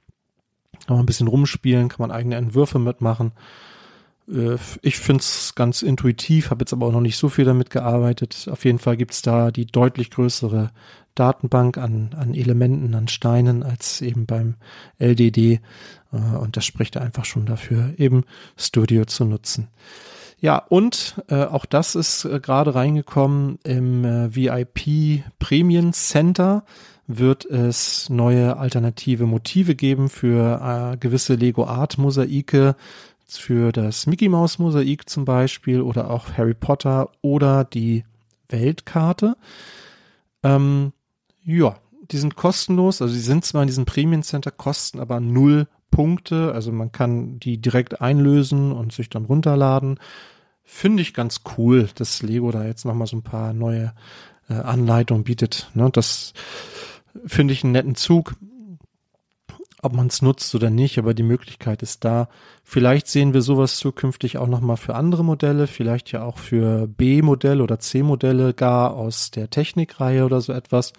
kann 0.86 0.96
man 0.96 1.00
ein 1.00 1.06
bisschen 1.06 1.28
rumspielen, 1.28 1.88
kann 1.88 2.00
man 2.00 2.10
eigene 2.10 2.36
Entwürfe 2.36 2.78
mitmachen. 2.78 3.32
Äh, 4.28 4.56
ich 4.82 4.98
finde 4.98 5.20
es 5.20 5.54
ganz 5.54 5.82
intuitiv, 5.82 6.50
habe 6.50 6.62
jetzt 6.62 6.72
aber 6.72 6.86
auch 6.86 6.92
noch 6.92 7.00
nicht 7.00 7.16
so 7.16 7.28
viel 7.28 7.44
damit 7.44 7.70
gearbeitet. 7.70 8.48
Auf 8.50 8.64
jeden 8.64 8.78
Fall 8.78 8.96
gibt 8.96 9.12
es 9.12 9.22
da 9.22 9.50
die 9.50 9.66
deutlich 9.66 10.10
größere 10.10 10.70
Datenbank 11.14 11.78
an, 11.78 12.10
an 12.16 12.34
Elementen, 12.34 12.94
an 12.94 13.08
Steinen 13.08 13.62
als 13.62 14.02
eben 14.02 14.26
beim 14.26 14.54
LDD. 14.98 15.60
Äh, 16.12 16.16
und 16.38 16.56
das 16.56 16.64
spricht 16.64 16.96
einfach 16.96 17.24
schon 17.24 17.46
dafür, 17.46 17.94
eben 17.98 18.24
Studio 18.56 19.04
zu 19.04 19.24
nutzen. 19.24 19.68
Ja, 20.38 20.58
und 20.58 21.22
äh, 21.28 21.44
auch 21.44 21.64
das 21.64 21.94
ist 21.94 22.24
äh, 22.26 22.40
gerade 22.40 22.74
reingekommen 22.74 23.58
im 23.64 24.04
äh, 24.04 24.34
VIP 24.34 25.24
Premium 25.38 25.92
Center 25.92 26.64
wird 27.06 27.44
es 27.44 28.10
neue 28.10 28.56
alternative 28.56 29.26
Motive 29.26 29.76
geben 29.76 30.08
für 30.08 30.92
äh, 30.92 30.96
gewisse 30.98 31.34
Lego 31.34 31.64
Art 31.64 31.98
Mosaike 31.98 32.74
für 33.28 33.72
das 33.72 34.06
Mickey 34.06 34.28
Mouse 34.28 34.58
Mosaik 34.58 35.08
zum 35.08 35.24
Beispiel 35.24 35.80
oder 35.80 36.10
auch 36.10 36.36
Harry 36.36 36.54
Potter 36.54 37.10
oder 37.22 37.64
die 37.64 38.04
Weltkarte. 38.48 39.36
Ähm, 40.42 40.92
ja, 41.44 41.76
die 42.10 42.18
sind 42.18 42.36
kostenlos, 42.36 43.02
also 43.02 43.12
die 43.12 43.20
sind 43.20 43.44
zwar 43.44 43.62
in 43.62 43.68
diesem 43.68 43.84
Premium 43.84 44.22
Center, 44.22 44.50
kosten 44.50 45.00
aber 45.00 45.20
null 45.20 45.66
Punkte, 45.90 46.52
also 46.52 46.72
man 46.72 46.92
kann 46.92 47.38
die 47.40 47.58
direkt 47.58 48.00
einlösen 48.00 48.72
und 48.72 48.92
sich 48.92 49.08
dann 49.08 49.24
runterladen. 49.24 49.98
Finde 50.62 51.02
ich 51.02 51.14
ganz 51.14 51.42
cool, 51.56 51.88
dass 51.94 52.22
Lego 52.22 52.50
da 52.50 52.64
jetzt 52.64 52.84
nochmal 52.84 53.06
so 53.06 53.16
ein 53.16 53.22
paar 53.22 53.52
neue 53.52 53.92
äh, 54.48 54.54
Anleitungen 54.54 55.24
bietet. 55.24 55.70
Ne? 55.74 55.88
Das 55.92 56.32
finde 57.24 57.54
ich 57.54 57.64
einen 57.64 57.72
netten 57.72 57.94
Zug. 57.94 58.34
Ob 59.86 59.94
man 59.94 60.08
es 60.08 60.20
nutzt 60.20 60.54
oder 60.54 60.68
nicht, 60.68 60.98
aber 60.98 61.14
die 61.14 61.22
Möglichkeit 61.22 61.82
ist 61.82 62.04
da. 62.04 62.28
Vielleicht 62.62 63.06
sehen 63.06 63.32
wir 63.32 63.40
sowas 63.40 63.78
zukünftig 63.78 64.36
auch 64.36 64.46
nochmal 64.46 64.76
für 64.76 64.94
andere 64.94 65.24
Modelle, 65.24 65.66
vielleicht 65.66 66.12
ja 66.12 66.22
auch 66.22 66.38
für 66.38 66.86
B-Modelle 66.86 67.62
oder 67.62 67.78
C-Modelle 67.78 68.52
gar 68.52 68.94
aus 68.94 69.30
der 69.30 69.48
Technikreihe 69.48 70.24
oder 70.24 70.40
so 70.40 70.52
etwas. 70.52 70.92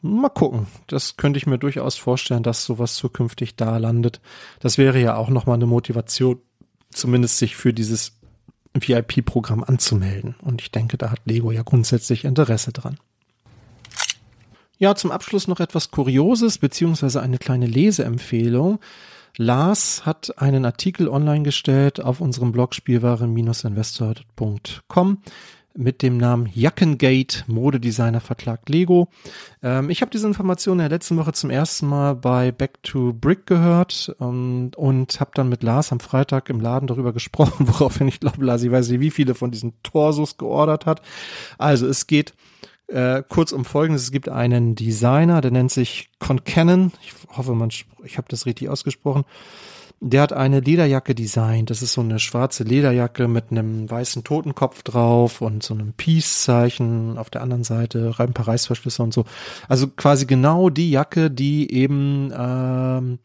Mal 0.00 0.30
gucken. 0.30 0.66
Das 0.88 1.16
könnte 1.16 1.38
ich 1.38 1.46
mir 1.46 1.58
durchaus 1.58 1.96
vorstellen, 1.96 2.42
dass 2.42 2.64
sowas 2.64 2.96
zukünftig 2.96 3.54
da 3.54 3.76
landet. 3.76 4.20
Das 4.58 4.76
wäre 4.76 5.00
ja 5.00 5.14
auch 5.14 5.28
nochmal 5.28 5.54
eine 5.54 5.66
Motivation, 5.66 6.40
zumindest 6.90 7.38
sich 7.38 7.54
für 7.54 7.72
dieses 7.72 8.18
VIP-Programm 8.74 9.62
anzumelden. 9.62 10.34
Und 10.42 10.60
ich 10.60 10.72
denke, 10.72 10.98
da 10.98 11.10
hat 11.10 11.20
Lego 11.24 11.52
ja 11.52 11.62
grundsätzlich 11.62 12.24
Interesse 12.24 12.72
dran. 12.72 12.98
Ja, 14.82 14.94
zum 14.96 15.12
Abschluss 15.12 15.46
noch 15.46 15.60
etwas 15.60 15.92
Kurioses, 15.92 16.58
beziehungsweise 16.58 17.22
eine 17.22 17.38
kleine 17.38 17.66
Leseempfehlung. 17.66 18.80
Lars 19.36 20.04
hat 20.04 20.36
einen 20.38 20.64
Artikel 20.64 21.08
online 21.08 21.44
gestellt 21.44 22.00
auf 22.00 22.20
unserem 22.20 22.50
Blog 22.50 22.74
spielwaren-investor.com 22.74 25.18
mit 25.74 26.02
dem 26.02 26.16
Namen 26.16 26.50
Jackengate 26.52 27.44
Modedesigner 27.46 28.20
Verklagt 28.20 28.70
Lego. 28.70 29.06
Ähm, 29.62 29.88
ich 29.88 30.02
habe 30.02 30.10
diese 30.10 30.26
Information 30.26 30.80
in 30.80 30.88
der 30.88 30.90
letzten 30.90 31.16
Woche 31.16 31.32
zum 31.32 31.50
ersten 31.50 31.86
Mal 31.86 32.16
bei 32.16 32.50
Back 32.50 32.82
to 32.82 33.12
Brick 33.12 33.46
gehört 33.46 34.16
ähm, 34.20 34.72
und 34.74 35.20
habe 35.20 35.30
dann 35.34 35.48
mit 35.48 35.62
Lars 35.62 35.92
am 35.92 36.00
Freitag 36.00 36.50
im 36.50 36.58
Laden 36.58 36.88
darüber 36.88 37.12
gesprochen, 37.18 37.68
woraufhin 37.68 38.08
ich 38.08 38.18
glaube, 38.18 38.44
Lars, 38.44 38.64
ich 38.64 38.72
weiß 38.72 38.88
nicht, 38.88 38.98
wie 38.98 39.12
viele 39.12 39.36
von 39.36 39.52
diesen 39.52 39.74
Torsos 39.84 40.38
geordert 40.38 40.86
hat. 40.86 41.02
Also 41.56 41.86
es 41.86 42.08
geht 42.08 42.34
äh, 42.88 43.22
kurz 43.28 43.52
um 43.52 43.64
Folgendes. 43.64 44.02
Es 44.02 44.12
gibt 44.12 44.28
einen 44.28 44.74
Designer, 44.74 45.40
der 45.40 45.50
nennt 45.50 45.70
sich 45.70 46.10
Concanon. 46.18 46.92
Ich 47.02 47.14
hoffe, 47.36 47.54
man, 47.54 47.70
ich 48.04 48.18
habe 48.18 48.28
das 48.28 48.46
richtig 48.46 48.68
ausgesprochen. 48.68 49.24
Der 50.00 50.22
hat 50.22 50.32
eine 50.32 50.58
Lederjacke 50.58 51.14
designt. 51.14 51.70
Das 51.70 51.80
ist 51.80 51.92
so 51.92 52.00
eine 52.00 52.18
schwarze 52.18 52.64
Lederjacke 52.64 53.28
mit 53.28 53.52
einem 53.52 53.88
weißen 53.88 54.24
Totenkopf 54.24 54.82
drauf 54.82 55.40
und 55.40 55.62
so 55.62 55.74
einem 55.74 55.92
Peace-Zeichen 55.92 57.18
auf 57.18 57.30
der 57.30 57.42
anderen 57.42 57.62
Seite, 57.62 58.12
ein 58.18 58.32
paar 58.34 58.48
Reißverschlüsse 58.48 59.02
und 59.02 59.14
so. 59.14 59.24
Also 59.68 59.86
quasi 59.86 60.26
genau 60.26 60.70
die 60.70 60.90
Jacke, 60.90 61.30
die 61.30 61.72
eben 61.72 62.32
ähm, 62.36 63.20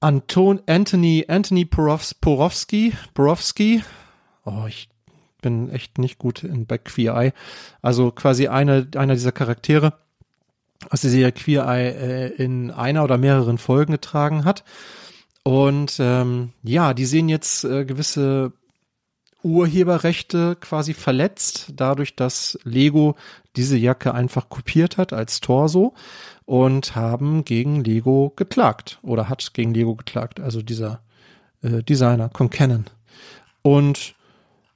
Anton, 0.00 0.60
Anthony, 0.66 1.24
Anthony 1.28 1.64
Porowski, 1.64 2.92
Porowski, 3.14 3.82
oh, 4.44 4.64
ich 4.68 4.88
bin 5.46 5.70
echt 5.70 5.98
nicht 5.98 6.18
gut 6.18 6.42
in, 6.42 6.66
bei 6.66 6.76
Queer 6.76 7.14
Eye. 7.14 7.32
Also 7.80 8.10
quasi 8.10 8.48
eine, 8.48 8.88
einer 8.96 9.14
dieser 9.14 9.30
Charaktere 9.30 9.92
aus 10.90 11.02
der 11.02 11.10
Serie 11.10 11.30
Queer 11.30 11.64
Eye 11.68 11.90
äh, 11.90 12.26
in 12.42 12.72
einer 12.72 13.04
oder 13.04 13.16
mehreren 13.16 13.56
Folgen 13.56 13.92
getragen 13.92 14.44
hat. 14.44 14.64
Und 15.44 15.98
ähm, 16.00 16.50
ja, 16.64 16.94
die 16.94 17.04
sehen 17.04 17.28
jetzt 17.28 17.62
äh, 17.62 17.84
gewisse 17.84 18.52
Urheberrechte 19.44 20.56
quasi 20.60 20.94
verletzt, 20.94 21.72
dadurch, 21.76 22.16
dass 22.16 22.58
Lego 22.64 23.14
diese 23.54 23.76
Jacke 23.76 24.12
einfach 24.12 24.48
kopiert 24.48 24.96
hat 24.96 25.12
als 25.12 25.40
Torso 25.40 25.94
und 26.44 26.96
haben 26.96 27.44
gegen 27.44 27.84
Lego 27.84 28.32
geklagt 28.34 28.98
oder 29.02 29.28
hat 29.28 29.54
gegen 29.54 29.72
Lego 29.72 29.94
geklagt, 29.94 30.40
also 30.40 30.60
dieser 30.60 31.02
äh, 31.62 31.84
Designer, 31.84 32.30
Concanon. 32.30 32.86
Und 33.62 34.16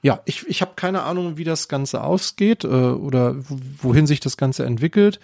ja, 0.03 0.21
ich, 0.25 0.47
ich 0.49 0.63
habe 0.63 0.73
keine 0.77 1.03
Ahnung, 1.03 1.37
wie 1.37 1.45
das 1.45 1.69
Ganze 1.69 2.03
ausgeht 2.03 2.65
äh, 2.65 2.69
oder 2.69 3.37
wohin 3.83 4.07
sich 4.07 4.21
das 4.21 4.37
Ganze 4.37 4.65
entwickelt. 4.65 5.21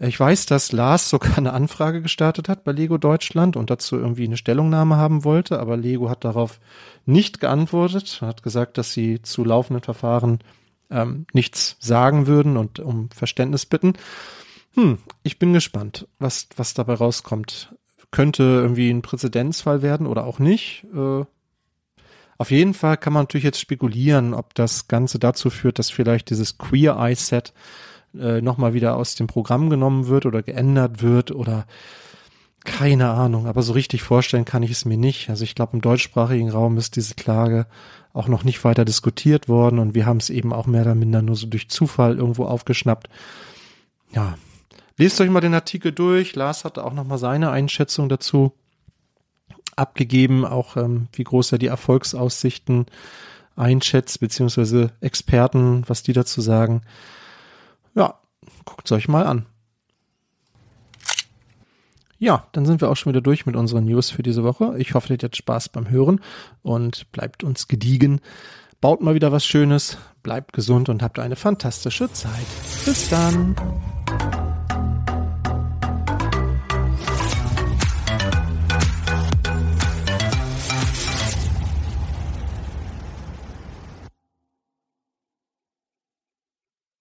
Ich 0.00 0.18
weiß, 0.18 0.46
dass 0.46 0.70
Lars 0.70 1.10
sogar 1.10 1.38
eine 1.38 1.52
Anfrage 1.52 2.02
gestartet 2.02 2.48
hat 2.48 2.62
bei 2.62 2.72
Lego 2.72 2.98
Deutschland 2.98 3.56
und 3.56 3.70
dazu 3.70 3.96
irgendwie 3.96 4.24
eine 4.24 4.36
Stellungnahme 4.36 4.96
haben 4.96 5.24
wollte, 5.24 5.58
aber 5.58 5.76
Lego 5.76 6.08
hat 6.08 6.24
darauf 6.24 6.60
nicht 7.04 7.40
geantwortet, 7.40 8.20
hat 8.20 8.42
gesagt, 8.42 8.78
dass 8.78 8.92
sie 8.92 9.22
zu 9.22 9.44
laufenden 9.44 9.82
Verfahren 9.82 10.38
ähm, 10.90 11.26
nichts 11.32 11.76
sagen 11.80 12.26
würden 12.26 12.56
und 12.56 12.78
um 12.78 13.10
Verständnis 13.10 13.66
bitten. 13.66 13.94
Hm, 14.74 14.98
ich 15.22 15.38
bin 15.38 15.52
gespannt, 15.52 16.06
was, 16.18 16.48
was 16.56 16.74
dabei 16.74 16.94
rauskommt. 16.94 17.74
Könnte 18.10 18.42
irgendwie 18.42 18.90
ein 18.90 19.02
Präzedenzfall 19.02 19.82
werden 19.82 20.06
oder 20.06 20.24
auch 20.24 20.38
nicht. 20.38 20.86
Äh, 20.94 21.24
auf 22.38 22.52
jeden 22.52 22.72
Fall 22.72 22.96
kann 22.96 23.12
man 23.12 23.24
natürlich 23.24 23.44
jetzt 23.44 23.60
spekulieren, 23.60 24.32
ob 24.32 24.54
das 24.54 24.86
Ganze 24.86 25.18
dazu 25.18 25.50
führt, 25.50 25.80
dass 25.80 25.90
vielleicht 25.90 26.30
dieses 26.30 26.56
Queer 26.56 26.96
Eye 26.96 27.16
Set 27.16 27.52
äh, 28.16 28.40
nochmal 28.40 28.74
wieder 28.74 28.96
aus 28.96 29.16
dem 29.16 29.26
Programm 29.26 29.70
genommen 29.70 30.06
wird 30.06 30.24
oder 30.24 30.42
geändert 30.42 31.02
wird 31.02 31.32
oder 31.32 31.66
keine 32.64 33.10
Ahnung, 33.10 33.46
aber 33.46 33.62
so 33.62 33.72
richtig 33.72 34.02
vorstellen 34.02 34.44
kann 34.44 34.62
ich 34.62 34.70
es 34.70 34.84
mir 34.84 34.96
nicht. 34.96 35.30
Also 35.30 35.42
ich 35.42 35.54
glaube, 35.54 35.72
im 35.72 35.80
deutschsprachigen 35.80 36.50
Raum 36.50 36.76
ist 36.76 36.96
diese 36.96 37.14
Klage 37.14 37.66
auch 38.12 38.28
noch 38.28 38.44
nicht 38.44 38.62
weiter 38.62 38.84
diskutiert 38.84 39.48
worden 39.48 39.78
und 39.78 39.94
wir 39.94 40.06
haben 40.06 40.18
es 40.18 40.30
eben 40.30 40.52
auch 40.52 40.66
mehr 40.66 40.82
oder 40.82 40.94
minder 40.94 41.22
nur 41.22 41.34
so 41.34 41.46
durch 41.46 41.68
Zufall 41.68 42.18
irgendwo 42.18 42.44
aufgeschnappt. 42.44 43.08
Ja, 44.12 44.36
lest 44.96 45.20
euch 45.20 45.30
mal 45.30 45.40
den 45.40 45.54
Artikel 45.54 45.92
durch. 45.92 46.36
Lars 46.36 46.64
hatte 46.64 46.84
auch 46.84 46.92
nochmal 46.92 47.18
seine 47.18 47.50
Einschätzung 47.50 48.08
dazu 48.08 48.52
abgegeben, 49.78 50.44
auch 50.44 50.76
ähm, 50.76 51.08
wie 51.12 51.24
groß 51.24 51.52
er 51.52 51.58
die 51.58 51.66
Erfolgsaussichten 51.66 52.86
einschätzt, 53.56 54.20
beziehungsweise 54.20 54.92
Experten, 55.00 55.84
was 55.86 56.02
die 56.02 56.12
dazu 56.12 56.40
sagen. 56.40 56.82
Ja, 57.94 58.14
guckt 58.64 58.86
es 58.86 58.92
euch 58.92 59.08
mal 59.08 59.26
an. 59.26 59.46
Ja, 62.18 62.46
dann 62.52 62.66
sind 62.66 62.80
wir 62.80 62.90
auch 62.90 62.96
schon 62.96 63.12
wieder 63.12 63.20
durch 63.20 63.46
mit 63.46 63.54
unseren 63.54 63.84
News 63.84 64.10
für 64.10 64.22
diese 64.22 64.42
Woche. 64.42 64.74
Ich 64.78 64.94
hoffe, 64.94 65.08
ihr 65.08 65.14
hattet 65.14 65.36
Spaß 65.36 65.68
beim 65.68 65.88
Hören 65.88 66.20
und 66.62 67.10
bleibt 67.12 67.44
uns 67.44 67.68
gediegen. 67.68 68.20
Baut 68.80 69.00
mal 69.00 69.14
wieder 69.14 69.32
was 69.32 69.44
Schönes, 69.44 69.98
bleibt 70.22 70.52
gesund 70.52 70.88
und 70.88 71.02
habt 71.02 71.18
eine 71.18 71.36
fantastische 71.36 72.12
Zeit. 72.12 72.46
Bis 72.84 73.08
dann. 73.08 73.54